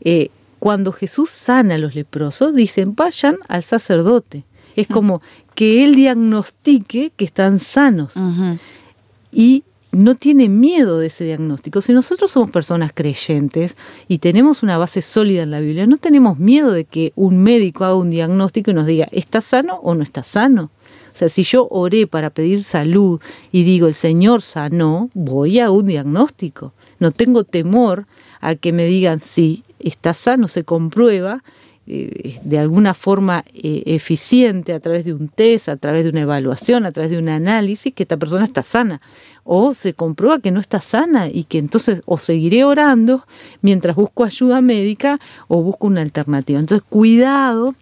eh, 0.00 0.30
cuando 0.58 0.92
Jesús 0.92 1.30
sana 1.30 1.74
a 1.74 1.78
los 1.78 1.94
leprosos, 1.94 2.54
dicen, 2.54 2.94
vayan 2.94 3.36
al 3.48 3.64
sacerdote. 3.64 4.44
Es 4.76 4.88
como 4.88 5.22
que 5.54 5.84
él 5.84 5.94
diagnostique 5.94 7.12
que 7.16 7.24
están 7.24 7.58
sanos. 7.58 8.12
Y 9.32 9.64
no 9.94 10.16
tiene 10.16 10.48
miedo 10.48 10.98
de 10.98 11.06
ese 11.06 11.24
diagnóstico. 11.24 11.80
Si 11.80 11.92
nosotros 11.92 12.30
somos 12.30 12.50
personas 12.50 12.92
creyentes 12.92 13.76
y 14.08 14.18
tenemos 14.18 14.62
una 14.62 14.76
base 14.76 15.02
sólida 15.02 15.42
en 15.42 15.50
la 15.50 15.60
Biblia, 15.60 15.86
no 15.86 15.98
tenemos 15.98 16.38
miedo 16.38 16.72
de 16.72 16.84
que 16.84 17.12
un 17.14 17.38
médico 17.38 17.84
haga 17.84 17.94
un 17.94 18.10
diagnóstico 18.10 18.70
y 18.70 18.74
nos 18.74 18.86
diga, 18.86 19.06
¿está 19.12 19.40
sano 19.40 19.76
o 19.76 19.94
no 19.94 20.02
está 20.02 20.22
sano? 20.22 20.70
O 21.14 21.16
sea, 21.16 21.28
si 21.28 21.44
yo 21.44 21.68
oré 21.70 22.08
para 22.08 22.30
pedir 22.30 22.64
salud 22.64 23.20
y 23.52 23.62
digo, 23.62 23.86
el 23.86 23.94
Señor 23.94 24.42
sanó, 24.42 25.10
voy 25.14 25.60
a 25.60 25.70
un 25.70 25.86
diagnóstico. 25.86 26.72
No 26.98 27.12
tengo 27.12 27.44
temor 27.44 28.06
a 28.40 28.56
que 28.56 28.72
me 28.72 28.86
digan, 28.86 29.20
sí, 29.20 29.62
está 29.78 30.12
sano, 30.12 30.48
se 30.48 30.64
comprueba, 30.64 31.44
eh, 31.86 32.40
de 32.42 32.58
alguna 32.58 32.94
forma 32.94 33.44
eh, 33.52 33.82
eficiente 33.86 34.72
a 34.72 34.80
través 34.80 35.04
de 35.04 35.12
un 35.12 35.28
test, 35.28 35.68
a 35.68 35.76
través 35.76 36.04
de 36.04 36.10
una 36.10 36.22
evaluación, 36.22 36.86
a 36.86 36.92
través 36.92 37.10
de 37.10 37.18
un 37.18 37.28
análisis, 37.28 37.92
que 37.92 38.04
esta 38.04 38.16
persona 38.16 38.46
está 38.46 38.62
sana. 38.62 39.02
O 39.44 39.74
se 39.74 39.92
comprueba 39.92 40.38
que 40.38 40.50
no 40.50 40.60
está 40.60 40.80
sana 40.80 41.28
y 41.28 41.44
que 41.44 41.58
entonces 41.58 42.00
o 42.06 42.16
seguiré 42.16 42.64
orando 42.64 43.26
mientras 43.60 43.96
busco 43.96 44.24
ayuda 44.24 44.62
médica 44.62 45.20
o 45.48 45.62
busco 45.62 45.86
una 45.86 46.00
alternativa. 46.00 46.58
Entonces, 46.58 46.86
cuidado 46.88 47.74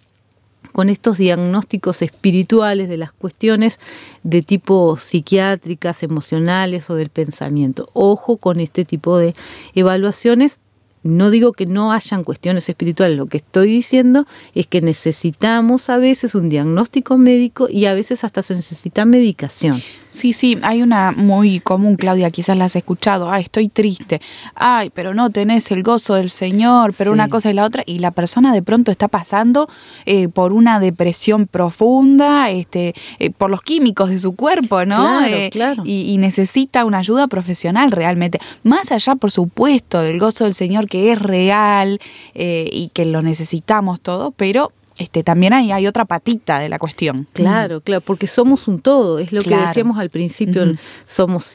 con 0.73 0.89
estos 0.89 1.17
diagnósticos 1.17 2.01
espirituales 2.01 2.89
de 2.89 2.97
las 2.97 3.13
cuestiones 3.13 3.79
de 4.23 4.41
tipo 4.41 4.97
psiquiátricas, 4.97 6.03
emocionales 6.03 6.89
o 6.89 6.95
del 6.95 7.09
pensamiento. 7.09 7.87
Ojo 7.93 8.37
con 8.37 8.59
este 8.59 8.83
tipo 8.83 9.17
de 9.17 9.35
evaluaciones 9.75 10.59
no 11.03 11.29
digo 11.29 11.51
que 11.51 11.65
no 11.65 11.91
hayan 11.91 12.23
cuestiones 12.23 12.67
espirituales, 12.69 13.17
lo 13.17 13.27
que 13.27 13.37
estoy 13.37 13.67
diciendo 13.67 14.25
es 14.55 14.67
que 14.67 14.81
necesitamos 14.81 15.89
a 15.89 15.97
veces 15.97 16.33
un 16.35 16.49
diagnóstico 16.49 17.17
médico 17.17 17.67
y 17.69 17.85
a 17.85 17.93
veces 17.93 18.23
hasta 18.23 18.41
se 18.41 18.55
necesita 18.55 19.05
medicación. 19.05 19.81
Sí, 20.09 20.31
sí, 20.31 20.59
hay 20.61 20.83
una 20.83 21.11
muy 21.11 21.59
común, 21.59 21.95
Claudia, 21.95 22.29
quizás 22.29 22.55
la 22.55 22.65
has 22.65 22.75
escuchado, 22.75 23.31
ay, 23.31 23.41
estoy 23.43 23.67
triste, 23.67 24.21
ay, 24.53 24.91
pero 24.91 25.15
no 25.15 25.31
tenés 25.31 25.71
el 25.71 25.81
gozo 25.81 26.13
del 26.13 26.29
Señor, 26.29 26.93
pero 26.95 27.11
una 27.11 27.29
cosa 27.29 27.49
y 27.49 27.53
la 27.53 27.65
otra, 27.65 27.81
y 27.85 27.97
la 27.97 28.11
persona 28.11 28.53
de 28.53 28.61
pronto 28.61 28.91
está 28.91 29.07
pasando 29.07 29.67
eh, 30.05 30.27
por 30.27 30.53
una 30.53 30.79
depresión 30.79 31.47
profunda, 31.47 32.51
este, 32.51 32.93
eh, 33.17 33.31
por 33.31 33.49
los 33.49 33.63
químicos 33.63 34.09
de 34.09 34.19
su 34.19 34.35
cuerpo, 34.35 34.85
¿no? 34.85 34.97
Claro, 34.97 35.35
eh, 35.35 35.49
claro. 35.51 35.83
Y, 35.83 36.03
y, 36.11 36.17
necesita 36.19 36.85
una 36.85 36.99
ayuda 36.99 37.27
profesional 37.27 37.89
realmente, 37.89 38.39
más 38.61 38.91
allá, 38.91 39.15
por 39.15 39.31
supuesto, 39.31 39.99
del 39.99 40.19
gozo 40.19 40.43
del 40.43 40.53
Señor 40.53 40.87
que 40.93 41.11
es 41.11 41.19
real 41.19 41.99
y 42.35 42.91
que 42.93 43.05
lo 43.05 43.23
necesitamos 43.23 43.99
todo, 43.99 44.29
pero 44.29 44.71
este, 44.99 45.23
también 45.23 45.53
hay, 45.53 45.71
hay 45.71 45.87
otra 45.87 46.05
patita 46.05 46.59
de 46.59 46.69
la 46.69 46.77
cuestión. 46.77 47.27
Claro, 47.33 47.81
claro, 47.81 48.01
porque 48.01 48.27
somos 48.27 48.67
un 48.67 48.79
todo, 48.79 49.17
es 49.17 49.33
lo 49.33 49.41
que 49.41 49.57
decíamos 49.57 49.97
al 49.97 50.11
principio, 50.11 50.75
somos, 51.07 51.51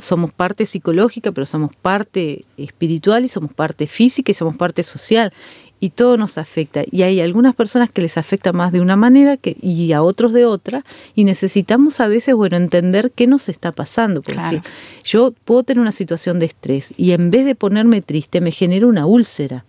somos 0.00 0.32
parte 0.32 0.66
psicológica, 0.66 1.30
pero 1.30 1.46
somos 1.46 1.76
parte 1.76 2.44
espiritual 2.56 3.24
y 3.24 3.28
somos 3.28 3.52
parte 3.52 3.86
física 3.86 4.32
y 4.32 4.34
somos 4.34 4.56
parte 4.56 4.82
social 4.82 5.32
y 5.82 5.90
todo 5.90 6.16
nos 6.16 6.38
afecta. 6.38 6.84
Y 6.92 7.02
hay 7.02 7.20
algunas 7.20 7.56
personas 7.56 7.90
que 7.90 8.02
les 8.02 8.16
afecta 8.16 8.52
más 8.52 8.70
de 8.70 8.80
una 8.80 8.94
manera 8.94 9.36
que, 9.36 9.56
y 9.60 9.92
a 9.92 10.04
otros 10.04 10.32
de 10.32 10.44
otra, 10.46 10.84
y 11.16 11.24
necesitamos 11.24 11.98
a 11.98 12.06
veces, 12.06 12.36
bueno, 12.36 12.56
entender 12.56 13.10
qué 13.10 13.26
nos 13.26 13.48
está 13.48 13.72
pasando. 13.72 14.22
Porque 14.22 14.62
yo 15.02 15.34
puedo 15.44 15.64
tener 15.64 15.80
una 15.80 15.90
situación 15.90 16.38
de 16.38 16.46
estrés 16.46 16.94
y 16.96 17.10
en 17.10 17.32
vez 17.32 17.44
de 17.46 17.56
ponerme 17.56 18.00
triste 18.00 18.40
me 18.40 18.52
genera 18.52 18.86
una 18.86 19.06
úlcera. 19.06 19.64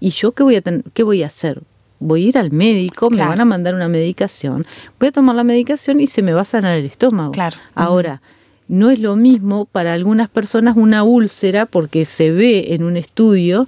¿Y 0.00 0.10
yo 0.10 0.32
qué 0.32 0.42
voy 0.42 0.56
a, 0.56 0.62
qué 0.92 1.02
voy 1.02 1.22
a 1.22 1.28
hacer? 1.28 1.62
Voy 1.98 2.26
a 2.26 2.28
ir 2.28 2.36
al 2.36 2.50
médico, 2.52 3.08
me 3.08 3.20
van 3.20 3.40
a 3.40 3.46
mandar 3.46 3.74
una 3.74 3.88
medicación, 3.88 4.66
voy 5.00 5.08
a 5.08 5.12
tomar 5.12 5.34
la 5.34 5.44
medicación 5.44 5.98
y 6.00 6.08
se 6.08 6.20
me 6.20 6.34
va 6.34 6.42
a 6.42 6.44
sanar 6.44 6.76
el 6.76 6.84
estómago. 6.84 7.32
Claro. 7.32 7.56
Ahora, 7.74 8.20
no 8.68 8.90
es 8.90 8.98
lo 8.98 9.16
mismo 9.16 9.64
para 9.64 9.94
algunas 9.94 10.28
personas 10.28 10.76
una 10.76 11.04
úlcera 11.04 11.64
porque 11.64 12.04
se 12.04 12.30
ve 12.32 12.74
en 12.74 12.84
un 12.84 12.98
estudio 12.98 13.66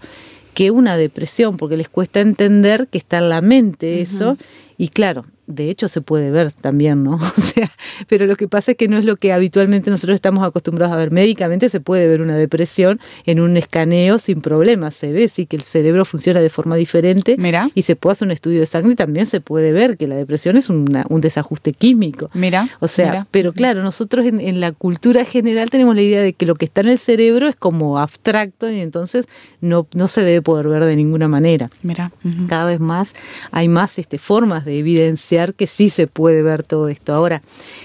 que 0.55 0.71
una 0.71 0.97
depresión, 0.97 1.57
porque 1.57 1.77
les 1.77 1.89
cuesta 1.89 2.21
entender 2.21 2.89
que 2.89 2.99
está 2.99 3.19
en 3.19 3.29
la 3.29 3.41
mente 3.41 4.01
eso. 4.01 4.39
Y 4.79 4.89
claro, 4.89 5.25
de 5.47 5.71
hecho 5.71 5.89
se 5.89 6.01
puede 6.01 6.31
ver 6.31 6.53
también, 6.53 7.03
¿no? 7.03 7.19
O 7.37 7.41
sea, 7.41 7.71
pero 8.09 8.27
lo 8.27 8.37
que 8.37 8.49
pasa 8.49 8.73
es 8.73 8.77
que 8.77 8.89
no 8.89 8.97
es 8.97 9.05
lo 9.05 9.17
que 9.17 9.33
habitualmente 9.33 9.91
nosotros 9.91 10.15
estamos 10.15 10.45
acostumbrados 10.45 10.95
a 10.95 10.97
ver. 10.97 11.11
Médicamente 11.11 11.69
se 11.69 11.81
puede 11.81 12.09
ver 12.09 12.23
una 12.23 12.37
depresión 12.37 13.01
en 13.27 13.41
un 13.41 13.57
escaneo 13.57 14.19
sin 14.19 14.41
problemas, 14.41 14.95
se 14.95 15.13
ve, 15.13 15.29
sí 15.29 15.47
que 15.47 15.57
el 15.57 15.63
cerebro 15.63 16.05
funciona 16.05 16.41
de 16.41 16.49
forma 16.49 16.77
diferente 16.77 17.37
Mira. 17.39 17.69
y 17.75 17.83
se 17.83 17.97
puede 17.97 18.13
hacer 18.13 18.27
un 18.27 18.33
estudio 18.33 18.61
de 18.61 18.67
sangre 18.67 18.93
y 18.93 18.97
también 18.97 19.27
se 19.27 19.41
puede 19.41 19.73
ver 19.73 19.97
que 19.97 20.07
la 20.07 20.15
depresión 20.15 20.57
es 20.57 20.71
un 20.71 21.21
desajuste 21.21 21.73
químico. 21.73 22.31
Mira. 22.35 22.69
O 22.81 22.89
sea, 22.89 23.27
pero 23.31 23.53
claro, 23.53 23.83
nosotros 23.83 24.27
en, 24.27 24.61
la 24.61 24.73
cultura 24.73 25.25
general 25.25 25.71
tenemos 25.71 25.95
la 25.95 26.03
idea 26.03 26.21
de 26.21 26.33
que 26.33 26.47
lo 26.47 26.55
que 26.55 26.65
está 26.65 26.81
en 26.81 26.89
el 26.89 26.99
cerebro 26.99 27.49
es 27.49 27.57
como 27.57 27.99
abstracto 27.99 28.71
y 28.71 28.81
entonces 28.81 29.27
no, 29.61 29.87
no 29.95 30.09
se 30.09 30.23
debe 30.23 30.43
poder 30.43 30.69
ver 30.69 30.85
de 30.85 30.97
ninguna 30.97 31.29
manera. 31.29 31.71
Mira. 31.83 32.13
Cada 32.49 32.67
vez 32.67 32.81
más 32.81 33.15
hay 33.51 33.69
más 33.69 33.99
este, 33.99 34.19
formas 34.19 34.65
de 34.65 34.79
evidencia 34.79 35.34
que 35.55 35.67
sí 35.67 35.89
se 35.89 36.07
puede 36.07 36.43
ver 36.43 36.63
todo 36.63 36.89
esto. 36.89 37.15
Ahora, 37.15 37.43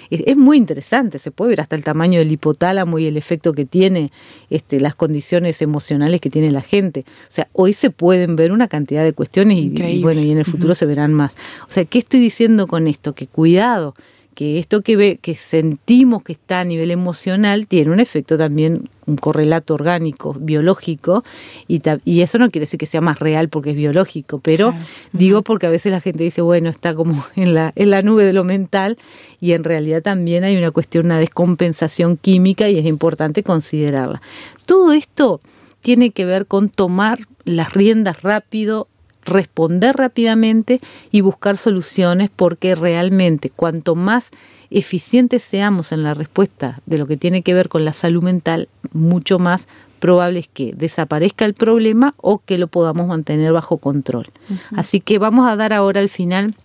es, 0.10 0.38
muy 0.38 0.58
interesante, 0.58 1.20
se 1.20 1.32
puede 1.32 1.50
ver 1.50 1.62
hasta 1.62 1.75
el 1.75 1.84
tamaño 1.84 2.20
del 2.20 2.32
hipotálamo 2.32 3.00
y 3.00 3.08
el 3.08 3.18
efecto 3.18 3.53
que 3.53 3.65
tiene, 3.65 4.10
este, 4.50 4.79
las 4.79 4.96
condiciones 4.96 5.62
emocionales 5.62 6.22
que 6.22 6.29
tiene 6.29 6.51
la 6.51 6.62
gente. 6.62 7.06
O 7.08 7.32
sea, 7.34 7.48
hoy 7.53 7.74
se 7.74 7.89
pueden 7.89 8.36
ver 8.36 8.51
una 8.51 8.68
cantidad 8.68 9.03
de 9.03 9.13
cuestiones 9.13 9.58
y, 9.58 10.01
bueno, 10.01 10.22
y 10.22 10.32
en 10.32 10.38
el 10.38 10.46
futuro 10.46 10.75
se 10.75 10.86
verán 10.86 11.13
más. 11.13 11.34
O 11.68 11.72
sea, 11.72 11.86
¿qué 11.86 12.00
estoy 12.00 12.20
diciendo 12.20 12.68
con 12.68 12.88
esto? 12.88 13.13
Que 13.13 13.27
cuidado 13.27 13.94
que 14.39 14.58
esto 14.58 14.79
que, 14.79 14.96
ve, 14.96 15.19
que 15.22 15.36
sentimos 15.36 16.24
que 16.24 16.31
está 16.31 16.62
a 16.62 16.63
nivel 16.63 16.91
emocional 16.91 17.67
tiene 17.67 17.91
un 17.91 18.00
efecto 18.00 18.38
también, 18.38 18.89
un 19.05 19.17
correlato 19.17 19.74
orgánico, 19.74 20.34
biológico, 20.39 21.25
y, 21.67 21.81
y 22.05 22.22
eso 22.22 22.38
no 22.38 22.50
quiere 22.50 22.62
decir 22.62 22.79
que 22.79 22.86
sea 22.86 23.01
más 23.01 23.19
real 23.19 23.50
porque 23.50 23.72
es 23.72 23.75
biológico, 23.75 24.39
pero 24.39 24.74
digo 25.12 25.41
porque 25.41 25.67
a 25.67 25.69
veces 25.69 25.91
la 25.91 26.00
gente 26.00 26.24
dice, 26.24 26.41
bueno, 26.41 26.69
está 26.69 26.96
como 26.96 27.22
en 27.36 27.53
la, 27.53 27.74
en 27.75 27.89
la 27.89 28.01
nube 28.01 28.24
de 28.24 28.31
lo 28.31 28.46
mental, 28.46 28.98
y 29.41 29.51
en 29.51 29.65
realidad 29.65 30.01
también 30.01 30.46
hay 30.46 30.55
una 30.55 30.72
cuestión, 30.72 31.08
una 31.08 31.19
descompensación 31.19 32.15
química 32.15 32.69
y 32.69 32.77
es 32.77 32.86
importante 32.86 33.43
considerarla. 33.43 34.22
Todo 34.65 34.93
esto 34.93 35.41
tiene 35.81 36.12
que 36.12 36.24
ver 36.24 36.46
con 36.46 36.69
tomar 36.69 37.19
las 37.43 37.74
riendas 37.74 38.22
rápido 38.22 38.88
responder 39.24 39.96
rápidamente 39.96 40.80
y 41.12 41.22
buscar 41.22 41.58
soluciones 41.58 42.30
porque 42.36 42.76
realmente 42.76 43.50
cuanto 43.50 43.96
más 43.96 44.32
eficientes 44.72 45.44
seamos 45.44 45.92
en 45.92 46.04
la 46.04 46.14
respuesta 46.14 46.82
de 46.86 46.98
lo 46.98 47.08
que 47.08 47.18
tiene 47.18 47.42
que 47.42 47.54
ver 47.54 47.70
con 47.70 47.86
la 47.86 47.94
salud 47.94 48.24
mental, 48.24 48.70
mucho 48.94 49.40
más 49.40 49.68
probable 50.00 50.40
es 50.40 50.48
que 50.48 50.74
desaparezca 50.74 51.46
el 51.46 51.54
problema 51.54 52.14
o 52.18 52.40
que 52.40 52.58
lo 52.58 52.68
podamos 52.68 53.08
mantener 53.08 53.52
bajo 53.52 53.78
control. 53.78 54.28
Así 54.76 55.00
que 55.02 55.20
vamos 55.20 55.48
a 55.50 55.56
dar 55.56 55.74
ahora 55.74 56.02
al 56.02 56.10
final 56.10 56.56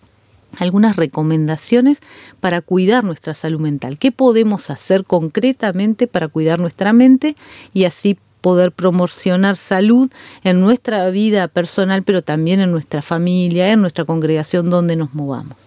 algunas 0.57 0.95
recomendaciones 0.95 2.01
para 2.39 2.61
cuidar 2.61 3.03
nuestra 3.03 3.35
salud 3.35 3.59
mental. 3.59 3.99
¿Qué 3.99 4.11
podemos 4.11 4.69
hacer 4.69 5.03
concretamente 5.03 6.07
para 6.07 6.29
cuidar 6.29 6.59
nuestra 6.59 6.93
mente 6.93 7.35
y 7.73 7.83
así 7.83 8.17
poder 8.45 8.71
promocionar 8.71 9.55
salud 9.55 10.11
en 10.43 10.61
nuestra 10.61 11.09
vida 11.09 11.47
personal, 11.47 12.03
pero 12.03 12.21
también 12.21 12.59
en 12.59 12.69
nuestra 12.69 13.01
familia, 13.01 13.71
en 13.71 13.81
nuestra 13.81 14.05
congregación 14.05 14.69
donde 14.69 14.95
nos 14.95 15.15
movamos. 15.15 15.57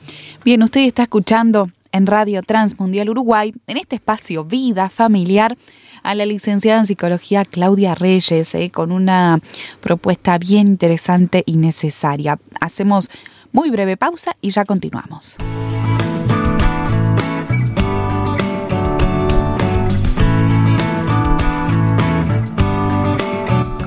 Bien, 0.44 0.62
usted 0.62 0.82
está 0.82 1.02
escuchando 1.02 1.72
en 1.90 2.06
Radio 2.06 2.40
Transmundial 2.40 3.10
Uruguay, 3.10 3.52
en 3.66 3.78
este 3.78 3.96
espacio 3.96 4.44
Vida 4.44 4.90
Familiar, 4.90 5.58
a 6.04 6.14
la 6.14 6.24
licenciada 6.24 6.78
en 6.78 6.86
psicología 6.86 7.44
Claudia 7.44 7.96
Reyes, 7.96 8.54
eh, 8.54 8.70
con 8.70 8.92
una 8.92 9.40
propuesta 9.80 10.38
bien 10.38 10.68
interesante 10.68 11.42
y 11.46 11.56
necesaria. 11.56 12.38
Hacemos 12.60 13.10
muy 13.50 13.70
breve 13.70 13.96
pausa 13.96 14.36
y 14.40 14.50
ya 14.50 14.64
continuamos. 14.64 15.36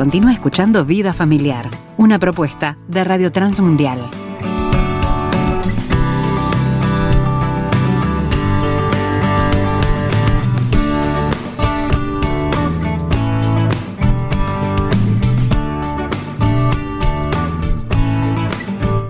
Continúa 0.02 0.34
escuchando 0.34 0.84
Vida 0.84 1.14
Familiar, 1.14 1.70
una 1.96 2.18
propuesta 2.18 2.76
de 2.88 3.04
Radio 3.04 3.32
Transmundial. 3.32 4.00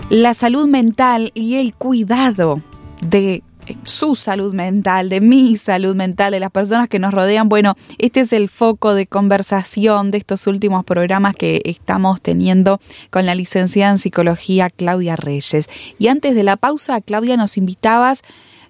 La 0.09 0.33
salud 0.33 0.67
mental 0.67 1.31
y 1.33 1.55
el 1.55 1.73
cuidado 1.73 2.61
de 2.99 3.43
su 3.83 4.15
salud 4.15 4.53
mental, 4.53 5.09
de 5.09 5.21
mi 5.21 5.55
salud 5.57 5.95
mental, 5.95 6.31
de 6.31 6.39
las 6.39 6.51
personas 6.51 6.89
que 6.89 6.99
nos 6.99 7.13
rodean. 7.13 7.49
Bueno, 7.49 7.75
este 7.97 8.21
es 8.21 8.33
el 8.33 8.49
foco 8.49 8.93
de 8.93 9.07
conversación 9.07 10.11
de 10.11 10.17
estos 10.17 10.47
últimos 10.47 10.85
programas 10.85 11.35
que 11.35 11.61
estamos 11.65 12.21
teniendo 12.21 12.79
con 13.09 13.25
la 13.25 13.35
licenciada 13.35 13.91
en 13.91 13.97
psicología 13.97 14.69
Claudia 14.69 15.15
Reyes. 15.15 15.69
Y 15.99 16.07
antes 16.07 16.35
de 16.35 16.43
la 16.43 16.57
pausa, 16.57 17.01
Claudia, 17.01 17.37
nos 17.37 17.57
invitabas 17.57 18.23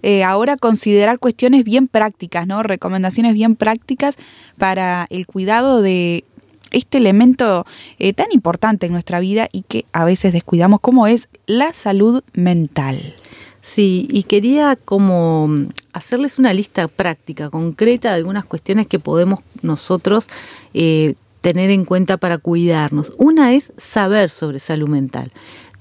eh, 0.04 0.24
ahora 0.24 0.54
a 0.54 0.58
considerar 0.58 1.20
cuestiones 1.20 1.64
bien 1.64 1.88
prácticas, 1.88 2.48
¿no? 2.48 2.64
Recomendaciones 2.64 3.34
bien 3.34 3.56
prácticas 3.56 4.18
para 4.58 5.06
el 5.10 5.28
cuidado 5.28 5.82
de 5.82 6.24
este 6.72 6.98
elemento 6.98 7.66
eh, 8.00 8.14
tan 8.14 8.28
importante 8.32 8.86
en 8.88 8.94
nuestra 8.94 9.20
vida 9.20 9.50
y 9.52 9.64
que 9.64 9.86
a 9.92 10.06
veces 10.06 10.34
descuidamos, 10.34 10.80
como 10.80 11.06
es 11.06 11.30
la 11.46 11.74
salud 11.74 12.24
mental. 12.34 13.16
Sí, 13.62 14.08
y 14.10 14.24
quería 14.24 14.76
como 14.76 15.68
hacerles 15.94 16.40
una 16.40 16.54
lista 16.54 16.88
práctica, 16.88 17.50
concreta 17.50 18.10
de 18.10 18.16
algunas 18.16 18.46
cuestiones 18.46 18.88
que 18.88 19.00
podemos 19.00 19.42
nosotros 19.62 20.28
eh, 20.74 21.16
tener 21.42 21.70
en 21.70 21.86
cuenta 21.86 22.18
para 22.18 22.40
cuidarnos. 22.40 23.12
Una 23.18 23.54
es 23.54 23.72
saber 23.78 24.30
sobre 24.30 24.60
salud 24.60 24.90
mental 24.90 25.32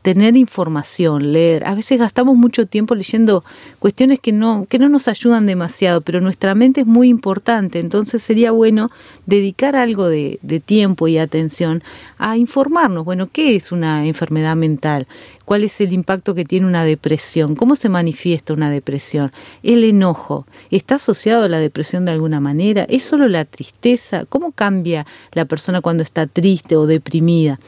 tener 0.03 0.37
información, 0.37 1.33
leer. 1.33 1.67
A 1.67 1.75
veces 1.75 1.99
gastamos 1.99 2.37
mucho 2.37 2.67
tiempo 2.67 2.95
leyendo 2.95 3.45
cuestiones 3.79 4.19
que 4.19 4.33
no, 4.33 4.67
que 4.69 4.79
no 4.79 4.89
nos 4.89 5.09
ayudan 5.09 5.47
demasiado, 5.47 6.01
pero 6.01 6.21
nuestra 6.21 6.55
mente 6.55 6.83
es 6.83 6.87
muy 6.87 7.09
importante, 7.09 7.81
entonces 7.81 8.23
sería 8.23 8.51
bueno 8.51 8.91
dedicar 9.27 9.77
algo 9.77 10.09
de, 10.09 10.39
de 10.43 10.61
tiempo 10.61 11.07
y 11.09 11.19
atención 11.19 11.83
a 12.19 12.37
informarnos, 12.37 13.05
bueno, 13.05 13.29
¿qué 13.31 13.57
es 13.57 13.73
una 13.73 14.07
enfermedad 14.07 14.57
mental? 14.57 15.07
¿Cuál 15.51 15.65
es 15.65 15.81
el 15.81 15.93
impacto 15.93 16.37
que 16.37 16.45
tiene 16.45 16.65
una 16.65 16.85
depresión? 16.85 17.57
¿Cómo 17.57 17.75
se 17.75 17.89
manifiesta 17.89 18.53
una 18.53 18.71
depresión? 18.71 19.33
El 19.65 19.83
enojo, 19.83 20.47
¿está 20.71 20.95
asociado 20.95 21.43
a 21.43 21.49
la 21.49 21.59
depresión 21.59 22.05
de 22.05 22.13
alguna 22.13 22.39
manera? 22.39 22.85
¿Es 22.85 23.03
solo 23.03 23.27
la 23.27 23.45
tristeza? 23.45 24.27
¿Cómo 24.27 24.53
cambia 24.53 25.07
la 25.33 25.47
persona 25.47 25.81
cuando 25.81 26.05
está 26.05 26.29
triste 26.29 26.77
o 26.77 26.87
deprimida? 26.87 27.59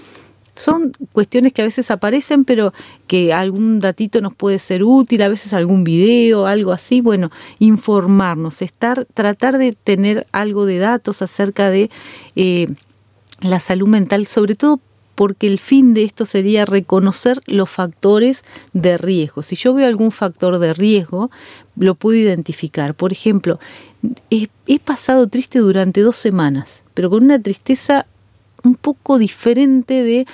son 0.54 0.92
cuestiones 1.10 1.52
que 1.52 1.62
a 1.62 1.64
veces 1.64 1.90
aparecen, 1.90 2.44
pero 2.44 2.72
que 3.08 3.32
algún 3.32 3.80
datito 3.80 4.20
nos 4.20 4.36
puede 4.36 4.60
ser 4.60 4.84
útil, 4.84 5.20
a 5.22 5.28
veces 5.28 5.52
algún 5.52 5.82
video, 5.82 6.46
algo 6.46 6.70
así. 6.70 7.00
Bueno, 7.00 7.32
informarnos, 7.58 8.62
estar, 8.62 9.06
tratar 9.12 9.58
de 9.58 9.72
tener 9.72 10.28
algo 10.30 10.66
de 10.66 10.78
datos 10.78 11.20
acerca 11.20 11.68
de 11.68 11.90
eh, 12.36 12.68
la 13.40 13.58
salud 13.58 13.88
mental, 13.88 14.26
sobre 14.26 14.54
todo 14.54 14.78
porque 15.14 15.46
el 15.46 15.58
fin 15.58 15.94
de 15.94 16.04
esto 16.04 16.26
sería 16.26 16.64
reconocer 16.64 17.40
los 17.46 17.68
factores 17.68 18.44
de 18.72 18.98
riesgo. 18.98 19.42
Si 19.42 19.56
yo 19.56 19.74
veo 19.74 19.86
algún 19.86 20.10
factor 20.10 20.58
de 20.58 20.74
riesgo, 20.74 21.30
lo 21.76 21.94
puedo 21.94 22.18
identificar. 22.18 22.94
Por 22.94 23.12
ejemplo, 23.12 23.58
he, 24.30 24.48
he 24.66 24.78
pasado 24.78 25.26
triste 25.28 25.58
durante 25.58 26.00
dos 26.00 26.16
semanas, 26.16 26.82
pero 26.94 27.10
con 27.10 27.24
una 27.24 27.40
tristeza 27.40 28.06
un 28.64 28.74
poco 28.74 29.18
diferente 29.18 30.02
de 30.02 30.26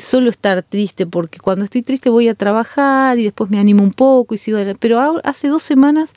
solo 0.00 0.30
estar 0.30 0.62
triste, 0.62 1.06
porque 1.06 1.38
cuando 1.38 1.64
estoy 1.64 1.82
triste 1.82 2.10
voy 2.10 2.28
a 2.28 2.34
trabajar 2.34 3.18
y 3.18 3.24
después 3.24 3.50
me 3.50 3.58
animo 3.58 3.82
un 3.82 3.92
poco 3.92 4.34
y 4.34 4.38
sigo. 4.38 4.58
Pero 4.78 5.20
hace 5.24 5.48
dos 5.48 5.62
semanas 5.62 6.10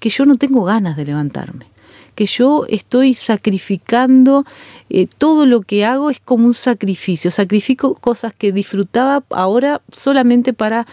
que 0.00 0.10
yo 0.10 0.24
no 0.24 0.36
tengo 0.36 0.64
ganas 0.64 0.96
de 0.96 1.04
levantarme, 1.04 1.66
que 2.10 2.26
yo 2.26 2.66
estoy 2.68 3.14
sacrificando, 3.14 4.44
eh, 4.88 5.06
todo 5.18 5.46
lo 5.46 5.62
que 5.62 5.84
hago 5.84 6.10
es 6.10 6.20
como 6.20 6.46
un 6.46 6.54
sacrificio, 6.54 7.30
sacrifico 7.30 7.94
cosas 7.94 8.32
que 8.34 8.52
disfrutaba 8.52 9.24
ahora 9.30 9.82
solamente 9.92 10.52
para 10.52 10.86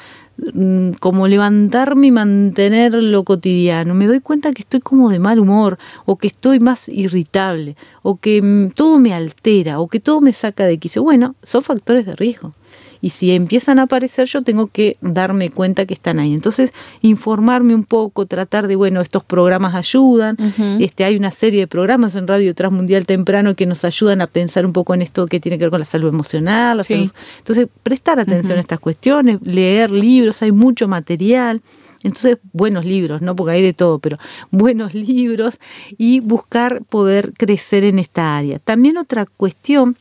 Mm, 0.53 0.91
como 0.99 1.27
levantarme 1.27 2.07
y 2.07 2.11
mantener 2.11 2.93
lo 2.93 3.23
cotidiano. 3.23 3.95
Me 3.95 4.05
doy 4.05 4.19
cuenta 4.19 4.53
que 4.53 4.61
estoy 4.61 4.81
como 4.81 5.09
de 5.09 5.17
mal 5.17 5.39
humor, 5.39 5.79
o 6.05 6.17
que 6.17 6.27
estoy 6.27 6.59
más 6.59 6.89
irritable, 6.89 7.75
o 8.03 8.17
que 8.17 8.41
mm, 8.41 8.71
todo 8.71 8.99
me 8.99 9.13
altera, 9.15 9.79
o 9.79 9.87
que 9.87 9.99
todo 9.99 10.21
me 10.21 10.33
saca 10.33 10.65
de 10.65 10.77
quicio. 10.77 11.01
Bueno, 11.03 11.35
son 11.41 11.63
factores 11.63 12.05
de 12.05 12.15
riesgo 12.15 12.53
y 13.01 13.11
si 13.11 13.31
empiezan 13.31 13.79
a 13.79 13.83
aparecer 13.83 14.27
yo 14.27 14.41
tengo 14.41 14.67
que 14.67 14.97
darme 15.01 15.49
cuenta 15.49 15.85
que 15.85 15.93
están 15.93 16.19
ahí. 16.19 16.33
Entonces, 16.33 16.71
informarme 17.01 17.75
un 17.75 17.83
poco, 17.83 18.25
tratar 18.25 18.67
de, 18.67 18.75
bueno, 18.75 19.01
estos 19.01 19.23
programas 19.23 19.75
ayudan, 19.75 20.37
este 20.79 21.03
hay 21.03 21.15
una 21.15 21.31
serie 21.31 21.61
de 21.61 21.67
programas 21.67 22.15
en 22.15 22.27
Radio 22.27 22.53
Transmundial 22.55 23.05
temprano 23.05 23.55
que 23.55 23.65
nos 23.65 23.83
ayudan 23.85 24.21
a 24.21 24.27
pensar 24.27 24.65
un 24.65 24.73
poco 24.73 24.93
en 24.93 25.01
esto 25.01 25.27
que 25.27 25.39
tiene 25.39 25.57
que 25.57 25.65
ver 25.65 25.71
con 25.71 25.79
la 25.79 25.85
salud 25.85 26.09
emocional, 26.09 26.81
entonces 26.89 27.67
prestar 27.83 28.19
atención 28.19 28.57
a 28.57 28.61
estas 28.61 28.79
cuestiones, 28.79 29.39
leer 29.41 29.91
libros, 29.91 30.41
hay 30.41 30.51
mucho 30.51 30.87
material. 30.87 31.61
Entonces, 32.03 32.37
buenos 32.53 32.85
libros, 32.85 33.21
¿no? 33.23 33.35
Porque 33.35 33.53
hay 33.53 33.61
de 33.63 33.73
todo, 33.73 33.99
pero 33.99 34.17
buenos 34.51 34.93
libros 34.93 35.59
y 35.97 36.19
buscar 36.19 36.83
poder 36.83 37.33
crecer 37.33 37.83
en 37.83 37.99
esta 37.99 38.37
área. 38.37 38.59
También 38.59 38.97
otra 38.97 39.25
cuestión 39.25 39.97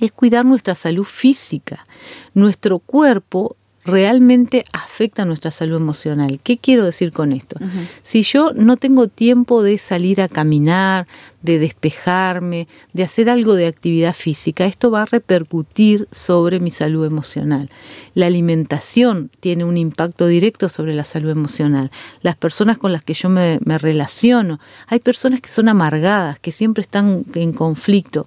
es 0.00 0.12
cuidar 0.12 0.44
nuestra 0.44 0.74
salud 0.74 1.04
física. 1.04 1.86
Nuestro 2.34 2.78
cuerpo 2.78 3.56
realmente 3.84 4.64
afecta 4.72 5.24
nuestra 5.24 5.50
salud 5.50 5.76
emocional. 5.76 6.40
¿Qué 6.42 6.56
quiero 6.56 6.86
decir 6.86 7.12
con 7.12 7.32
esto? 7.32 7.56
Si 8.02 8.22
yo 8.22 8.52
no 8.54 8.76
tengo 8.76 9.08
tiempo 9.08 9.62
de 9.62 9.78
salir 9.78 10.22
a 10.22 10.28
caminar, 10.28 11.06
de 11.42 11.58
despejarme, 11.58 12.66
de 12.94 13.02
hacer 13.02 13.28
algo 13.28 13.54
de 13.54 13.66
actividad 13.66 14.14
física, 14.14 14.64
esto 14.64 14.90
va 14.90 15.02
a 15.02 15.06
repercutir 15.06 16.08
sobre 16.10 16.60
mi 16.60 16.70
salud 16.70 17.04
emocional. 17.04 17.68
La 18.14 18.26
alimentación 18.26 19.30
tiene 19.40 19.64
un 19.64 19.76
impacto 19.76 20.26
directo 20.26 20.70
sobre 20.70 20.94
la 20.94 21.04
salud 21.04 21.30
emocional. 21.30 21.90
Las 22.22 22.36
personas 22.36 22.78
con 22.78 22.92
las 22.92 23.04
que 23.04 23.12
yo 23.12 23.28
me, 23.28 23.58
me 23.64 23.76
relaciono, 23.76 24.60
hay 24.86 25.00
personas 25.00 25.42
que 25.42 25.50
son 25.50 25.68
amargadas, 25.68 26.38
que 26.38 26.52
siempre 26.52 26.80
están 26.80 27.26
en 27.34 27.52
conflicto 27.52 28.26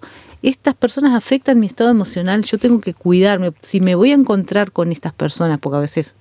estas 0.50 0.76
personas 0.76 1.14
afectan 1.14 1.60
mi 1.60 1.68
estado 1.68 1.90
emocional, 1.90 2.44
yo 2.44 2.58
tengo 2.58 2.80
que 2.80 2.94
cuidarme. 2.94 3.52
Si 3.62 3.82
me 3.82 3.96
voy 3.96 4.12
a 4.12 4.16
encontrar 4.16 4.72
con 4.72 4.94
estas 4.94 5.14
personas, 5.14 5.60
porque 5.60 5.78
a 5.78 5.82
veces 5.82 6.16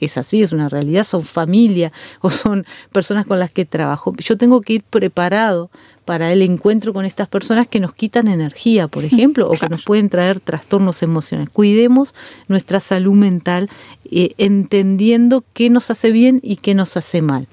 es 0.00 0.18
así, 0.18 0.42
es 0.42 0.52
una 0.52 0.68
realidad, 0.68 1.04
son 1.04 1.22
familia 1.22 1.92
o 2.20 2.30
son 2.30 2.66
personas 2.90 3.26
con 3.26 3.38
las 3.38 3.50
que 3.50 3.64
trabajo, 3.64 4.12
yo 4.16 4.36
tengo 4.36 4.60
que 4.62 4.74
ir 4.74 4.82
preparado 4.82 5.70
para 6.04 6.32
el 6.32 6.42
encuentro 6.42 6.92
con 6.92 7.04
estas 7.04 7.28
personas 7.28 7.68
que 7.68 7.78
nos 7.78 7.94
quitan 7.94 8.26
energía, 8.26 8.88
por 8.88 9.04
ejemplo, 9.04 9.48
o 9.48 9.52
que 9.52 9.68
nos 9.68 9.84
pueden 9.84 10.08
traer 10.08 10.40
trastornos 10.40 11.02
emocionales. 11.04 11.52
Cuidemos 11.52 12.14
nuestra 12.48 12.80
salud 12.80 13.14
mental 13.14 13.68
eh, 14.10 14.32
entendiendo 14.36 15.44
qué 15.52 15.70
nos 15.70 15.90
hace 15.90 16.10
bien 16.10 16.40
y 16.42 16.56
qué 16.56 16.74
nos 16.74 16.96
hace 16.96 17.22
mal. 17.22 17.46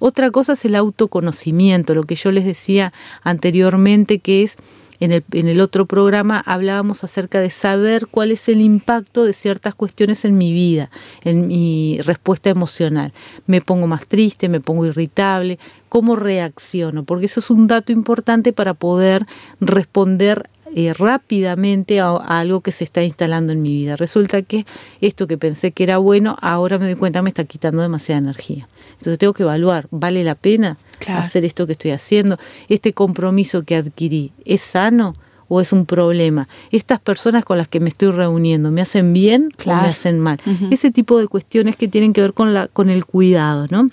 Otra 0.00 0.32
cosa 0.32 0.54
es 0.54 0.64
el 0.64 0.74
autoconocimiento, 0.74 1.94
lo 1.94 2.02
que 2.02 2.16
yo 2.16 2.32
les 2.32 2.44
decía 2.44 2.92
anteriormente, 3.22 4.18
que 4.18 4.42
es 4.42 4.56
en 5.00 5.12
el, 5.12 5.24
en 5.32 5.48
el 5.48 5.60
otro 5.60 5.86
programa 5.86 6.42
hablábamos 6.46 7.02
acerca 7.04 7.40
de 7.40 7.50
saber 7.50 8.06
cuál 8.06 8.30
es 8.30 8.48
el 8.48 8.60
impacto 8.60 9.24
de 9.24 9.32
ciertas 9.32 9.74
cuestiones 9.74 10.24
en 10.24 10.38
mi 10.38 10.52
vida, 10.52 10.90
en 11.24 11.48
mi 11.48 11.98
respuesta 12.02 12.50
emocional. 12.50 13.12
Me 13.46 13.60
pongo 13.60 13.86
más 13.86 14.06
triste, 14.06 14.48
me 14.48 14.60
pongo 14.60 14.86
irritable, 14.86 15.58
cómo 15.88 16.16
reacciono, 16.16 17.04
porque 17.04 17.26
eso 17.26 17.40
es 17.40 17.50
un 17.50 17.66
dato 17.66 17.92
importante 17.92 18.52
para 18.52 18.74
poder 18.74 19.26
responder 19.60 20.48
eh, 20.76 20.94
rápidamente 20.94 21.98
a, 21.98 22.10
algo 22.10 22.60
que 22.60 22.70
se 22.70 22.84
está 22.84 23.02
instalando 23.02 23.52
en 23.52 23.60
mi 23.60 23.70
vida. 23.70 23.96
Resulta 23.96 24.42
que 24.42 24.66
esto 25.00 25.26
que 25.26 25.36
pensé 25.36 25.72
que 25.72 25.82
era 25.82 25.98
bueno, 25.98 26.36
ahora 26.40 26.78
me 26.78 26.84
doy 26.84 26.94
cuenta 26.94 27.22
me 27.22 27.30
está 27.30 27.44
quitando 27.44 27.82
demasiada 27.82 28.20
energía. 28.20 28.68
Entonces 28.92 29.18
tengo 29.18 29.32
que 29.32 29.42
evaluar, 29.42 29.88
¿vale 29.90 30.22
la 30.22 30.36
pena 30.36 30.76
hacer 31.08 31.44
esto 31.44 31.66
que 31.66 31.72
estoy 31.72 31.90
haciendo? 31.92 32.38
¿Este 32.68 32.92
compromiso 32.92 33.64
que 33.64 33.76
adquirí 33.76 34.32
es 34.44 34.62
sano? 34.62 35.14
o 35.52 35.60
es 35.60 35.72
un 35.72 35.84
problema. 35.84 36.48
Estas 36.70 37.00
personas 37.00 37.44
con 37.44 37.58
las 37.58 37.66
que 37.66 37.80
me 37.80 37.88
estoy 37.88 38.12
reuniendo, 38.12 38.70
¿me 38.70 38.80
hacen 38.80 39.12
bien 39.12 39.48
o 39.66 39.68
me 39.68 39.88
hacen 39.88 40.20
mal? 40.20 40.38
Ese 40.70 40.92
tipo 40.92 41.18
de 41.18 41.26
cuestiones 41.26 41.74
que 41.74 41.88
tienen 41.88 42.12
que 42.12 42.20
ver 42.20 42.34
con, 42.34 42.54
la, 42.54 42.68
con 42.68 42.88
el 42.88 43.04
cuidado, 43.04 43.66
¿no? 43.68 43.90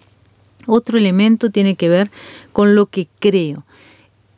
Otro 0.67 0.99
elemento 0.99 1.49
tiene 1.49 1.73
que 1.73 1.89
ver 1.89 2.11
con 2.53 2.75
lo 2.75 2.85
que 2.85 3.07
creo. 3.17 3.63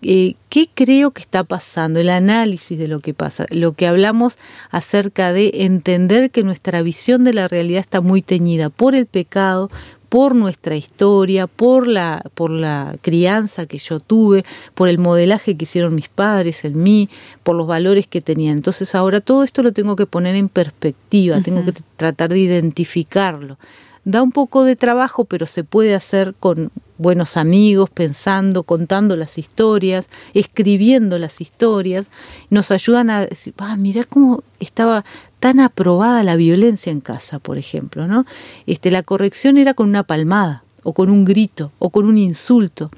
Eh, 0.02 0.36
qué 0.48 0.70
creo 0.74 1.12
que 1.12 1.22
está 1.22 1.44
pasando, 1.44 2.00
el 2.00 2.10
análisis 2.10 2.80
de 2.80 2.88
lo 2.88 3.02
que 3.02 3.14
pasa, 3.14 3.46
lo 3.50 3.74
que 3.74 3.86
hablamos 3.86 4.38
acerca 4.72 5.34
de 5.34 5.52
entender 5.56 6.32
que 6.32 6.44
nuestra 6.44 6.82
visión 6.82 7.26
de 7.26 7.34
la 7.34 7.50
realidad 7.50 7.82
está 7.82 8.00
muy 8.00 8.22
teñida 8.22 8.70
por 8.70 8.96
el 8.96 9.08
pecado, 9.08 9.70
por 10.10 10.36
nuestra 10.36 10.76
historia, 10.76 11.48
por 11.48 11.88
la, 11.88 12.24
por 12.34 12.50
la 12.50 12.95
crianza 13.02 13.67
que 13.67 13.78
yo 13.78 14.00
tuve, 14.00 14.43
por 14.74 14.89
el 14.89 14.98
modelaje 14.98 15.56
que 15.56 15.63
hicieron 15.63 15.95
mis 15.95 16.10
padres 16.10 16.65
en 16.65 16.82
mí, 16.82 17.10
por 17.43 17.56
los 17.56 17.67
valores 17.67 18.08
que 18.08 18.19
tenían. 18.19 18.58
Entonces 18.58 18.95
ahora 18.95 19.22
todo 19.22 19.43
esto 19.43 19.62
lo 19.62 19.72
tengo 19.72 19.95
que 19.95 20.08
poner 20.08 20.36
en 20.36 20.50
perspectiva, 20.50 21.41
tengo 21.41 21.63
que 21.63 21.74
tratar 21.95 22.30
de 22.30 22.39
identificarlo. 22.39 23.58
Da 24.04 24.24
un 24.24 24.32
poco 24.32 24.63
de 24.63 24.76
trabajo, 24.76 25.26
pero 25.26 25.45
se 25.45 25.63
puede 25.63 25.93
hacer 25.93 26.34
con 26.39 26.72
buenos 26.98 27.38
amigos, 27.38 27.89
pensando, 27.89 28.63
contando 28.63 29.15
las 29.15 29.38
historias, 29.38 30.08
escribiendo 30.34 31.19
las 31.19 31.41
historias, 31.41 32.10
nos 32.50 32.72
ayudan 32.72 33.10
a 33.10 33.26
decir, 33.26 33.54
ah, 33.58 33.78
mira 33.78 34.04
cómo 34.04 34.43
estaba 34.60 35.06
tan 35.39 35.60
aprobada 35.60 36.23
la 36.23 36.36
violencia 36.36 36.91
en 36.91 37.02
casa, 37.02 37.39
por 37.39 37.58
ejemplo, 37.58 38.08
¿no? 38.08 38.25
Este, 38.65 38.91
la 38.91 39.04
corrección 39.04 39.58
era 39.58 39.73
con 39.73 39.89
una 39.89 40.04
palmada, 40.04 40.63
o 40.84 40.93
con 40.93 41.10
un 41.10 41.25
grito, 41.25 41.71
o 41.80 41.89
con 41.89 42.06
un 42.06 42.17
insulto. 42.17 42.91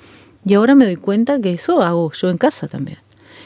Y 0.46 0.56
ahora 0.56 0.76
me 0.76 0.86
doy 0.86 0.96
cuenta 0.96 1.40
que 1.40 1.54
eso 1.54 1.82
hago 1.82 2.12
yo 2.14 2.30
en 2.30 2.38
casa 2.38 2.68
también. 2.68 2.98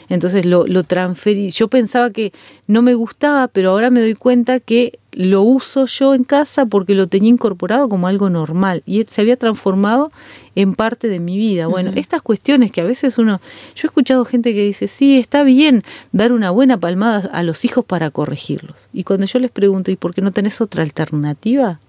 Entonces 0.08 0.46
lo, 0.46 0.68
lo 0.68 0.84
transferí. 0.84 1.52
Yo 1.52 1.68
pensaba 1.68 2.10
que 2.10 2.32
no 2.68 2.82
me 2.82 2.94
gustaba, 2.94 3.48
pero 3.48 3.72
ahora 3.72 3.90
me 3.90 4.02
doy 4.02 4.14
cuenta 4.14 4.60
que 4.60 5.00
lo 5.16 5.44
uso 5.44 5.86
yo 5.86 6.14
en 6.14 6.26
casa 6.26 6.66
porque 6.66 6.94
lo 6.94 7.08
tenía 7.08 7.30
incorporado 7.30 7.88
como 7.88 8.08
algo 8.08 8.30
normal 8.30 8.84
y 8.86 9.06
se 9.06 9.22
había 9.22 9.38
transformado 9.38 10.12
en 10.56 10.76
parte 10.76 11.08
de 11.08 11.22
mi 11.22 11.38
vida. 11.38 11.68
Bueno, 11.68 11.92
estas 11.96 12.22
cuestiones 12.22 12.72
que 12.74 12.82
a 12.82 12.84
veces 12.84 13.18
uno, 13.18 13.40
yo 13.76 13.82
he 13.84 13.88
escuchado 13.88 14.26
gente 14.26 14.54
que 14.54 14.66
dice, 14.66 14.90
sí, 14.90 15.18
está 15.18 15.44
bien 15.44 15.84
dar 16.12 16.34
una 16.34 16.52
buena 16.52 16.78
palmada 16.78 17.30
a 17.32 17.44
los 17.44 17.64
hijos 17.64 17.86
para 17.86 18.12
corregirlos. 18.12 18.90
Y 18.92 19.06
cuando 19.06 19.26
yo 19.26 19.40
les 19.40 19.52
pregunto, 19.52 19.90
¿y 19.90 19.96
por 19.96 20.14
qué 20.14 20.22
no 20.22 20.32
tenés 20.32 20.60
otra 20.62 20.84
alternativa? 20.84 21.80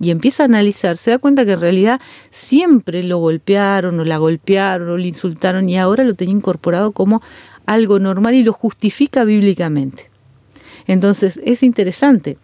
y 0.00 0.12
empieza 0.12 0.44
a 0.44 0.46
analizar, 0.46 0.96
se 0.96 1.10
da 1.10 1.18
cuenta 1.18 1.44
que 1.44 1.54
en 1.54 1.60
realidad 1.60 2.00
siempre 2.30 3.02
lo 3.02 3.18
golpearon 3.18 3.98
o 3.98 4.04
la 4.04 4.18
golpearon 4.18 4.90
o 4.90 4.96
le 4.96 5.08
insultaron 5.08 5.68
y 5.68 5.76
ahora 5.76 6.04
lo 6.04 6.14
tenía 6.14 6.36
incorporado 6.36 6.92
como 6.92 7.20
algo 7.66 7.98
normal 7.98 8.34
y 8.34 8.44
lo 8.44 8.52
justifica 8.52 9.24
bíblicamente. 9.24 10.08
Entonces 10.86 11.40
es 11.44 11.64
interesante 11.64 12.38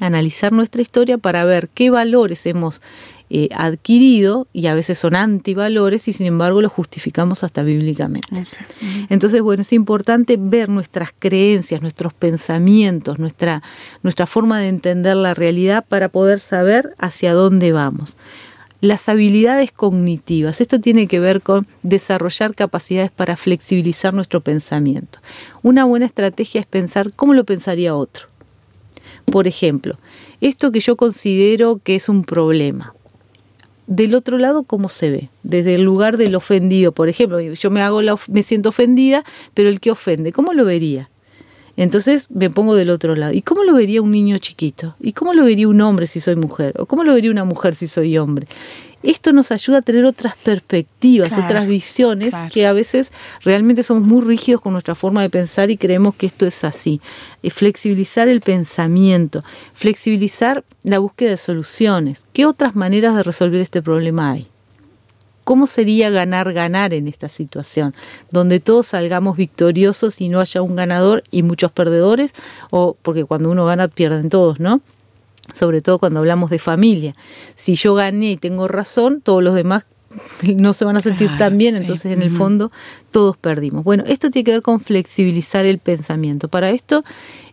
analizar 0.00 0.52
nuestra 0.52 0.82
historia 0.82 1.18
para 1.18 1.44
ver 1.44 1.68
qué 1.68 1.90
valores 1.90 2.46
hemos 2.46 2.80
eh, 3.34 3.48
adquirido 3.56 4.46
y 4.52 4.66
a 4.66 4.74
veces 4.74 4.98
son 4.98 5.16
antivalores 5.16 6.06
y 6.06 6.12
sin 6.12 6.26
embargo 6.26 6.60
los 6.60 6.70
justificamos 6.70 7.42
hasta 7.44 7.62
bíblicamente. 7.62 8.28
Entonces, 9.08 9.40
bueno, 9.40 9.62
es 9.62 9.72
importante 9.72 10.36
ver 10.38 10.68
nuestras 10.68 11.14
creencias, 11.18 11.80
nuestros 11.80 12.12
pensamientos, 12.12 13.18
nuestra, 13.18 13.62
nuestra 14.02 14.26
forma 14.26 14.60
de 14.60 14.68
entender 14.68 15.16
la 15.16 15.32
realidad 15.32 15.82
para 15.88 16.10
poder 16.10 16.40
saber 16.40 16.94
hacia 16.98 17.32
dónde 17.32 17.72
vamos. 17.72 18.18
Las 18.82 19.08
habilidades 19.08 19.72
cognitivas, 19.72 20.60
esto 20.60 20.78
tiene 20.78 21.06
que 21.06 21.20
ver 21.20 21.40
con 21.40 21.66
desarrollar 21.82 22.54
capacidades 22.54 23.12
para 23.12 23.36
flexibilizar 23.36 24.12
nuestro 24.12 24.42
pensamiento. 24.42 25.20
Una 25.62 25.84
buena 25.84 26.04
estrategia 26.04 26.60
es 26.60 26.66
pensar 26.66 27.12
cómo 27.14 27.32
lo 27.32 27.44
pensaría 27.44 27.94
otro. 27.94 28.26
Por 29.32 29.48
ejemplo, 29.48 29.98
esto 30.42 30.70
que 30.72 30.80
yo 30.80 30.94
considero 30.96 31.80
que 31.82 31.96
es 31.96 32.10
un 32.10 32.22
problema, 32.22 32.94
del 33.86 34.14
otro 34.14 34.36
lado 34.36 34.62
cómo 34.62 34.90
se 34.90 35.10
ve, 35.10 35.28
desde 35.42 35.74
el 35.74 35.82
lugar 35.82 36.18
del 36.18 36.34
ofendido, 36.34 36.92
por 36.92 37.08
ejemplo, 37.08 37.40
yo 37.40 37.70
me 37.70 37.80
hago 37.80 38.02
la, 38.02 38.16
me 38.28 38.42
siento 38.42 38.68
ofendida, 38.68 39.24
pero 39.54 39.70
el 39.70 39.80
que 39.80 39.90
ofende, 39.90 40.32
¿cómo 40.32 40.52
lo 40.52 40.66
vería? 40.66 41.08
Entonces 41.78 42.30
me 42.30 42.50
pongo 42.50 42.74
del 42.74 42.90
otro 42.90 43.16
lado. 43.16 43.32
¿Y 43.32 43.40
cómo 43.40 43.64
lo 43.64 43.74
vería 43.74 44.02
un 44.02 44.10
niño 44.10 44.36
chiquito? 44.36 44.94
¿Y 45.00 45.14
cómo 45.14 45.32
lo 45.32 45.44
vería 45.44 45.66
un 45.68 45.80
hombre 45.80 46.06
si 46.06 46.20
soy 46.20 46.36
mujer? 46.36 46.74
¿O 46.78 46.84
cómo 46.84 47.02
lo 47.02 47.14
vería 47.14 47.30
una 47.30 47.44
mujer 47.44 47.74
si 47.74 47.88
soy 47.88 48.18
hombre? 48.18 48.46
Esto 49.02 49.32
nos 49.32 49.50
ayuda 49.50 49.78
a 49.78 49.82
tener 49.82 50.04
otras 50.04 50.36
perspectivas, 50.36 51.32
otras 51.32 51.66
visiones, 51.66 52.32
que 52.52 52.66
a 52.66 52.72
veces 52.72 53.12
realmente 53.42 53.82
somos 53.82 54.04
muy 54.04 54.22
rígidos 54.22 54.60
con 54.60 54.72
nuestra 54.72 54.94
forma 54.94 55.22
de 55.22 55.30
pensar 55.30 55.70
y 55.70 55.76
creemos 55.76 56.14
que 56.14 56.26
esto 56.26 56.46
es 56.46 56.64
así. 56.64 57.00
Y 57.42 57.50
flexibilizar 57.50 58.28
el 58.28 58.40
pensamiento, 58.40 59.44
flexibilizar 59.74 60.64
la 60.84 60.98
búsqueda 60.98 61.30
de 61.30 61.36
soluciones. 61.36 62.24
¿Qué 62.32 62.46
otras 62.46 62.74
maneras 62.74 63.16
de 63.16 63.22
resolver 63.22 63.60
este 63.60 63.82
problema 63.82 64.32
hay? 64.32 64.46
¿Cómo 65.44 65.66
sería 65.66 66.08
ganar, 66.10 66.52
ganar 66.52 66.94
en 66.94 67.08
esta 67.08 67.28
situación? 67.28 67.94
Donde 68.30 68.60
todos 68.60 68.88
salgamos 68.88 69.36
victoriosos 69.36 70.20
y 70.20 70.28
no 70.28 70.40
haya 70.40 70.62
un 70.62 70.76
ganador 70.76 71.24
y 71.32 71.42
muchos 71.42 71.72
perdedores, 71.72 72.32
o 72.70 72.96
porque 73.02 73.24
cuando 73.24 73.50
uno 73.50 73.66
gana 73.66 73.88
pierden 73.88 74.28
todos, 74.28 74.60
¿no? 74.60 74.80
Sobre 75.52 75.82
todo 75.82 75.98
cuando 75.98 76.20
hablamos 76.20 76.50
de 76.50 76.58
familia. 76.58 77.14
Si 77.56 77.74
yo 77.74 77.94
gané 77.94 78.32
y 78.32 78.36
tengo 78.36 78.68
razón, 78.68 79.20
todos 79.20 79.42
los 79.42 79.54
demás 79.54 79.84
no 80.56 80.72
se 80.72 80.84
van 80.84 80.96
a 80.96 81.00
sentir 81.00 81.30
tan 81.38 81.58
bien, 81.58 81.76
entonces 81.76 82.12
en 82.12 82.22
el 82.22 82.30
fondo 82.30 82.70
todos 83.10 83.36
perdimos. 83.36 83.84
Bueno, 83.84 84.04
esto 84.06 84.30
tiene 84.30 84.44
que 84.44 84.52
ver 84.52 84.62
con 84.62 84.80
flexibilizar 84.80 85.64
el 85.64 85.78
pensamiento. 85.78 86.48
Para 86.48 86.70
esto 86.70 87.04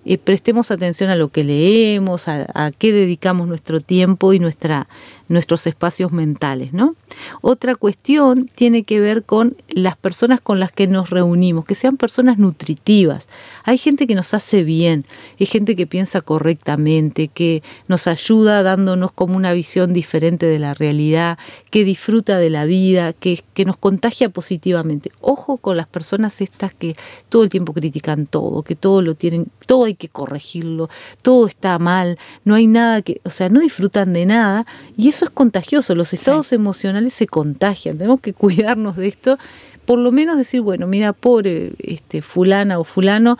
eh, 0.05 0.17
prestemos 0.17 0.71
atención 0.71 1.09
a 1.09 1.15
lo 1.15 1.29
que 1.29 1.43
leemos, 1.43 2.27
a, 2.27 2.47
a, 2.53 2.71
qué 2.71 2.91
dedicamos 2.91 3.47
nuestro 3.47 3.81
tiempo 3.81 4.33
y 4.33 4.39
nuestra, 4.39 4.87
nuestros 5.29 5.65
espacios 5.67 6.11
mentales. 6.11 6.73
¿no? 6.73 6.95
Otra 7.41 7.75
cuestión 7.75 8.49
tiene 8.53 8.83
que 8.83 8.99
ver 8.99 9.23
con 9.23 9.55
las 9.69 9.95
personas 9.95 10.41
con 10.41 10.59
las 10.59 10.71
que 10.71 10.87
nos 10.87 11.09
reunimos, 11.09 11.65
que 11.65 11.75
sean 11.75 11.95
personas 11.97 12.37
nutritivas. 12.37 13.27
Hay 13.63 13.77
gente 13.77 14.07
que 14.07 14.15
nos 14.15 14.33
hace 14.33 14.63
bien, 14.63 15.05
hay 15.39 15.45
gente 15.45 15.75
que 15.75 15.87
piensa 15.87 16.21
correctamente, 16.21 17.27
que 17.27 17.63
nos 17.87 18.07
ayuda 18.07 18.63
dándonos 18.63 19.11
como 19.11 19.37
una 19.37 19.53
visión 19.53 19.93
diferente 19.93 20.47
de 20.47 20.59
la 20.59 20.73
realidad, 20.73 21.37
que 21.69 21.83
disfruta 21.83 22.37
de 22.37 22.49
la 22.49 22.65
vida, 22.65 23.13
que, 23.13 23.43
nos 23.65 23.77
contagia 23.77 24.29
positivamente. 24.29 25.11
Ojo 25.19 25.57
con 25.57 25.75
las 25.75 25.85
personas 25.85 26.39
estas 26.39 26.73
que 26.73 26.95
todo 27.27 27.43
el 27.43 27.49
tiempo 27.49 27.73
critican 27.73 28.25
todo, 28.25 28.63
que 28.63 28.75
todo 28.75 29.01
lo 29.01 29.15
tienen, 29.15 29.47
todo 29.65 29.83
hay 29.83 29.95
que 29.95 30.07
corregirlo, 30.07 30.89
todo 31.21 31.45
está 31.45 31.77
mal, 31.77 32.17
no 32.45 32.55
hay 32.55 32.67
nada 32.67 33.01
que, 33.01 33.19
o 33.25 33.29
sea, 33.29 33.49
no 33.49 33.59
disfrutan 33.59 34.13
de 34.13 34.25
nada 34.25 34.65
y 34.97 35.09
eso 35.09 35.18
es 35.25 35.31
contagioso, 35.31 35.95
los 35.95 36.13
estados 36.13 36.51
emocionales 36.53 37.13
se 37.13 37.27
contagian, 37.27 37.97
tenemos 37.97 38.21
que 38.21 38.33
cuidarnos 38.33 38.95
de 38.95 39.07
esto, 39.07 39.37
por 39.85 39.99
lo 39.99 40.11
menos 40.11 40.37
decir, 40.37 40.61
bueno, 40.61 40.87
mira, 40.87 41.13
pobre 41.13 41.71
este 41.79 42.21
fulana 42.21 42.79
o 42.79 42.83
fulano, 42.83 43.37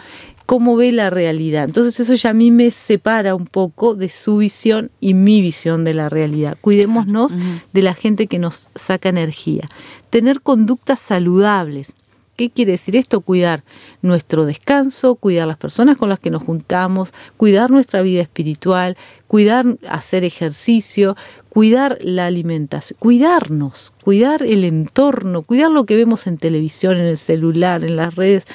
cómo 0.50 0.76
ve 0.76 0.92
la 0.92 1.12
realidad. 1.12 1.66
Entonces 1.66 2.00
eso 2.00 2.16
ya 2.16 2.32
a 2.32 2.34
mí 2.34 2.50
me 2.50 2.72
separa 2.72 3.36
un 3.36 3.46
poco 3.46 3.94
de 3.94 4.10
su 4.10 4.38
visión 4.38 4.90
y 5.00 5.14
mi 5.14 5.42
visión 5.42 5.86
de 5.86 5.94
la 5.94 6.10
realidad. 6.10 6.58
Cuidémonos 6.60 7.34
de 7.72 7.82
la 7.84 7.94
gente 7.94 8.26
que 8.26 8.40
nos 8.40 8.68
saca 8.74 9.10
energía. 9.10 9.68
Tener 10.10 10.42
conductas 10.42 11.02
saludables. 11.02 11.94
¿Qué 12.40 12.50
quiere 12.50 12.72
decir 12.72 12.96
esto? 12.96 13.20
Cuidar 13.20 13.66
nuestro 14.02 14.46
descanso, 14.46 15.16
cuidar 15.16 15.46
las 15.46 15.58
personas 15.58 15.98
con 15.98 16.08
las 16.08 16.22
que 16.22 16.30
nos 16.30 16.42
juntamos, 16.42 17.12
cuidar 17.36 17.70
nuestra 17.70 18.02
vida 18.02 18.22
espiritual, 18.22 18.96
cuidar 19.28 19.66
hacer 19.90 20.24
ejercicio, 20.24 21.18
cuidar 21.50 21.98
la 22.00 22.28
alimentación, 22.28 22.98
cuidarnos, 22.98 23.92
cuidar 24.06 24.42
el 24.42 24.64
entorno, 24.64 25.42
cuidar 25.42 25.70
lo 25.70 25.84
que 25.84 25.98
vemos 25.98 26.28
en 26.28 26.38
televisión, 26.38 26.96
en 26.96 27.08
el 27.08 27.18
celular, 27.18 27.84
en 27.84 27.98
las 27.98 28.16
redes, 28.16 28.46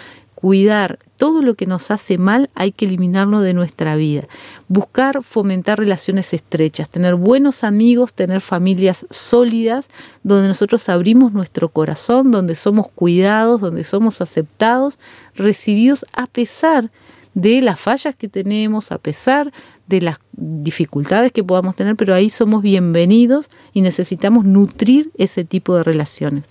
cuidar 0.45 0.99
todo 1.17 1.41
lo 1.41 1.55
que 1.55 1.65
nos 1.65 1.91
hace 1.91 2.19
mal 2.19 2.51
hay 2.55 2.71
que 2.71 2.85
eliminarlo 2.85 3.41
de 3.41 3.55
nuestra 3.55 3.97
vida. 3.97 4.29
Buscar 4.69 5.23
fomentar 5.23 5.79
relaciones 5.79 6.35
estrechas, 6.35 6.91
tener 6.91 7.15
buenos 7.15 7.65
amigos, 7.65 8.13
tener 8.13 8.43
familias 8.43 9.07
sólidas, 9.09 9.87
donde 10.23 10.49
nosotros 10.49 10.91
abrimos 10.91 11.33
nuestro 11.33 11.71
corazón, 11.71 12.31
donde 12.31 12.57
somos 12.57 12.89
cuidados, 12.89 13.63
donde 13.63 13.85
somos 13.85 14.21
aceptados, 14.21 14.99
recibidos 15.35 16.05
a 16.13 16.27
pesar 16.27 16.91
de 17.33 17.63
las 17.63 17.81
fallas 17.81 18.15
que 18.15 18.29
tenemos, 18.29 18.93
a 18.93 18.99
pesar 18.99 19.51
de 19.87 20.03
las 20.03 20.19
dificultades 20.33 21.33
que 21.33 21.43
podamos 21.43 21.75
tener, 21.75 21.97
pero 21.97 22.15
ahí 22.15 22.29
somos 22.29 22.61
bienvenidos 22.61 23.49
y 23.73 23.81
necesitamos 23.81 24.45
nutrir 24.45 25.11
ese 25.17 25.43
tipo 25.47 25.75
de 25.75 25.85
relaciones 25.85 26.45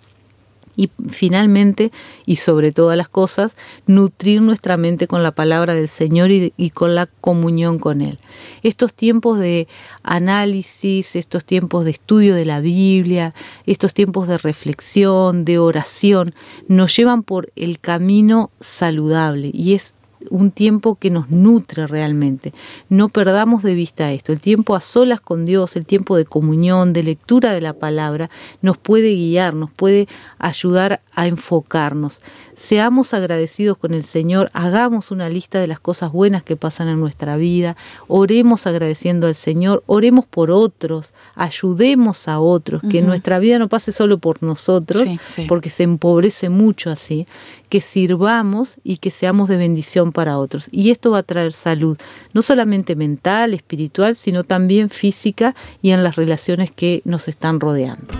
y 0.75 0.89
finalmente 1.09 1.91
y 2.25 2.38
sobre 2.38 2.71
todas 2.71 2.97
las 2.97 3.09
cosas 3.09 3.55
nutrir 3.86 4.41
nuestra 4.41 4.77
mente 4.77 5.07
con 5.07 5.23
la 5.23 5.31
palabra 5.31 5.73
del 5.73 5.89
Señor 5.89 6.31
y, 6.31 6.69
con 6.71 6.95
la 6.95 7.07
comunión 7.07 7.79
con 7.79 8.01
Él. 8.01 8.19
Estos 8.63 8.93
tiempos 8.93 9.39
de 9.39 9.67
análisis, 10.03 11.15
estos 11.15 11.45
tiempos 11.45 11.86
de 11.86 11.91
estudio 11.91 12.36
de 12.36 12.45
la 12.45 12.59
Biblia, 12.59 13.33
estos 13.65 13.93
tiempos 13.93 14.27
de 14.27 14.38
reflexión, 14.38 15.45
de 15.45 15.59
oración, 15.59 16.33
nos 16.67 16.95
llevan 16.95 17.23
por 17.23 17.51
el 17.55 17.79
camino 17.79 18.51
saludable 18.59 19.51
y 19.53 19.73
es 19.73 19.93
un 20.29 20.51
tiempo 20.51 20.95
que 20.95 21.09
nos 21.09 21.29
nutre 21.29 21.88
realmente. 21.88 22.53
No 22.89 23.09
perdamos 23.09 23.63
de 23.63 23.73
vista 23.73 24.12
esto. 24.12 24.31
El 24.31 24.39
tiempo 24.39 24.75
a 24.75 24.81
solas 24.81 25.21
con 25.21 25.45
Dios, 25.45 25.75
el 25.75 25.86
tiempo 25.86 26.17
de 26.17 26.25
comunión, 26.25 26.93
de 26.93 27.03
lectura 27.03 27.53
de 27.53 27.62
la 27.62 27.73
palabra, 27.73 28.29
nos 28.62 28.77
puede 28.77 29.13
guiar, 29.13 29.53
nos 29.53 29.71
puede 29.71 30.07
ayudar 30.39 31.01
a 31.15 31.28
enfocarnos. 31.28 32.21
Seamos 32.56 33.13
agradecidos 33.13 33.78
con 33.78 33.93
el 33.93 34.04
Señor, 34.04 34.49
hagamos 34.54 35.12
una 35.12 35.28
lista 35.30 35.60
de 35.60 35.67
las 35.67 35.80
cosas 35.80 36.12
buenas 36.12 36.43
que 36.43 36.56
pasan 36.56 36.88
en 36.88 36.99
nuestra 36.99 37.36
vida, 37.36 37.76
oremos 38.08 38.67
agradeciendo 38.67 39.28
al 39.28 39.36
Señor, 39.36 39.84
oremos 39.88 40.26
por 40.26 40.52
otros, 40.52 41.13
ayudemos 41.36 42.28
a 42.28 42.39
otros, 42.39 42.82
que 42.89 43.02
nuestra 43.02 43.39
vida 43.39 43.60
no 43.60 43.69
pase 43.69 43.91
solo 43.91 44.17
por 44.19 44.43
nosotros, 44.43 45.04
porque 45.47 45.69
se 45.69 45.84
empobrece 45.84 46.49
mucho 46.49 46.91
así, 46.91 47.28
que 47.69 47.82
sirvamos 47.82 48.76
y 48.84 48.97
que 48.97 49.12
seamos 49.12 49.49
de 49.49 49.58
bendición 49.58 50.12
para 50.12 50.38
otros. 50.38 50.67
Y 50.71 50.91
esto 50.91 51.12
va 51.12 51.19
a 51.19 51.23
traer 51.23 51.54
salud, 51.54 51.97
no 52.34 52.41
solamente 52.43 52.95
mental, 52.95 53.54
espiritual, 53.54 54.15
sino 54.15 54.43
también 54.43 54.89
física 54.89 55.56
y 55.82 55.89
en 55.89 56.04
las 56.04 56.15
relaciones 56.15 56.71
que 56.71 57.02
nos 57.04 57.28
están 57.28 57.60
rodeando. 57.60 58.13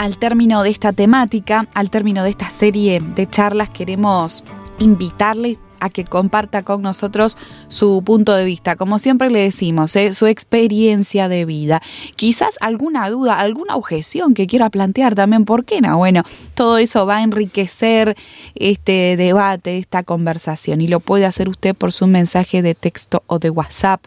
Al 0.00 0.16
término 0.16 0.62
de 0.62 0.70
esta 0.70 0.94
temática, 0.94 1.68
al 1.74 1.90
término 1.90 2.22
de 2.22 2.30
esta 2.30 2.48
serie 2.48 3.00
de 3.02 3.28
charlas, 3.28 3.68
queremos 3.68 4.42
invitarle 4.78 5.58
a 5.78 5.90
que 5.90 6.06
comparta 6.06 6.62
con 6.62 6.80
nosotros 6.80 7.36
su 7.68 8.02
punto 8.02 8.32
de 8.32 8.44
vista, 8.44 8.76
como 8.76 8.98
siempre 8.98 9.28
le 9.28 9.42
decimos, 9.42 9.94
¿eh? 9.96 10.14
su 10.14 10.26
experiencia 10.26 11.28
de 11.28 11.44
vida. 11.44 11.82
Quizás 12.16 12.56
alguna 12.62 13.10
duda, 13.10 13.40
alguna 13.40 13.76
objeción 13.76 14.32
que 14.32 14.46
quiera 14.46 14.70
plantear 14.70 15.14
también, 15.14 15.44
¿por 15.44 15.66
qué 15.66 15.82
no? 15.82 15.98
Bueno, 15.98 16.22
todo 16.54 16.78
eso 16.78 17.04
va 17.04 17.18
a 17.18 17.22
enriquecer 17.22 18.16
este 18.54 19.18
debate, 19.18 19.76
esta 19.76 20.02
conversación 20.02 20.80
y 20.80 20.88
lo 20.88 21.00
puede 21.00 21.26
hacer 21.26 21.50
usted 21.50 21.74
por 21.74 21.92
su 21.92 22.06
mensaje 22.06 22.62
de 22.62 22.74
texto 22.74 23.22
o 23.26 23.38
de 23.38 23.50
WhatsApp 23.50 24.06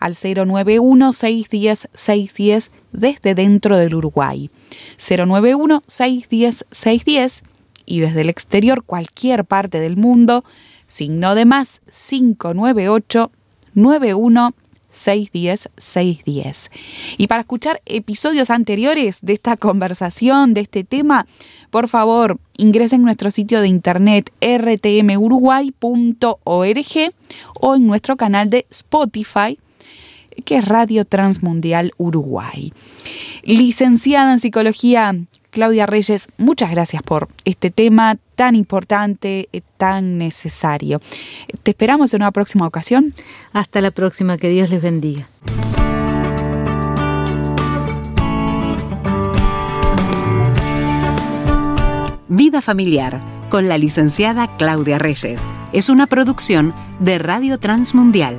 al 0.00 0.14
091-610-610 0.14 2.70
desde 2.92 3.34
dentro 3.34 3.76
del 3.76 3.94
Uruguay. 3.94 4.50
091-610-610 4.98 7.42
y 7.86 8.00
desde 8.00 8.20
el 8.20 8.28
exterior 8.28 8.84
cualquier 8.84 9.46
parte 9.46 9.80
del 9.80 9.96
mundo, 9.96 10.44
signo 10.86 11.34
de 11.34 11.46
más 11.46 11.80
598 11.86 13.30
91 13.74 14.54
610 14.90 15.70
610. 15.76 16.70
Y 17.16 17.28
para 17.28 17.40
escuchar 17.40 17.80
episodios 17.86 18.50
anteriores 18.50 19.20
de 19.22 19.32
esta 19.34 19.56
conversación, 19.56 20.54
de 20.54 20.62
este 20.62 20.82
tema, 20.84 21.26
por 21.70 21.88
favor, 21.88 22.38
ingresen 22.56 23.00
en 23.00 23.04
nuestro 23.04 23.30
sitio 23.30 23.60
de 23.60 23.68
internet 23.68 24.32
rtmuruguay.org 24.40 27.14
o 27.60 27.76
en 27.76 27.86
nuestro 27.86 28.16
canal 28.16 28.50
de 28.50 28.66
Spotify 28.70 29.58
que 30.44 30.56
es 30.58 30.64
Radio 30.64 31.04
Transmundial 31.04 31.92
Uruguay. 31.96 32.72
Licenciada 33.42 34.32
en 34.32 34.38
Psicología, 34.38 35.14
Claudia 35.50 35.86
Reyes, 35.86 36.28
muchas 36.36 36.70
gracias 36.70 37.02
por 37.02 37.28
este 37.44 37.70
tema 37.70 38.16
tan 38.34 38.54
importante, 38.54 39.48
eh, 39.52 39.62
tan 39.76 40.18
necesario. 40.18 41.00
Te 41.62 41.72
esperamos 41.72 42.14
en 42.14 42.22
una 42.22 42.32
próxima 42.32 42.66
ocasión. 42.66 43.14
Hasta 43.52 43.80
la 43.80 43.90
próxima, 43.90 44.38
que 44.38 44.50
Dios 44.50 44.70
les 44.70 44.82
bendiga. 44.82 45.28
Vida 52.30 52.60
familiar 52.60 53.20
con 53.48 53.68
la 53.68 53.78
licenciada 53.78 54.56
Claudia 54.58 54.98
Reyes 54.98 55.40
es 55.72 55.88
una 55.88 56.06
producción 56.06 56.74
de 57.00 57.18
Radio 57.18 57.58
Transmundial. 57.58 58.36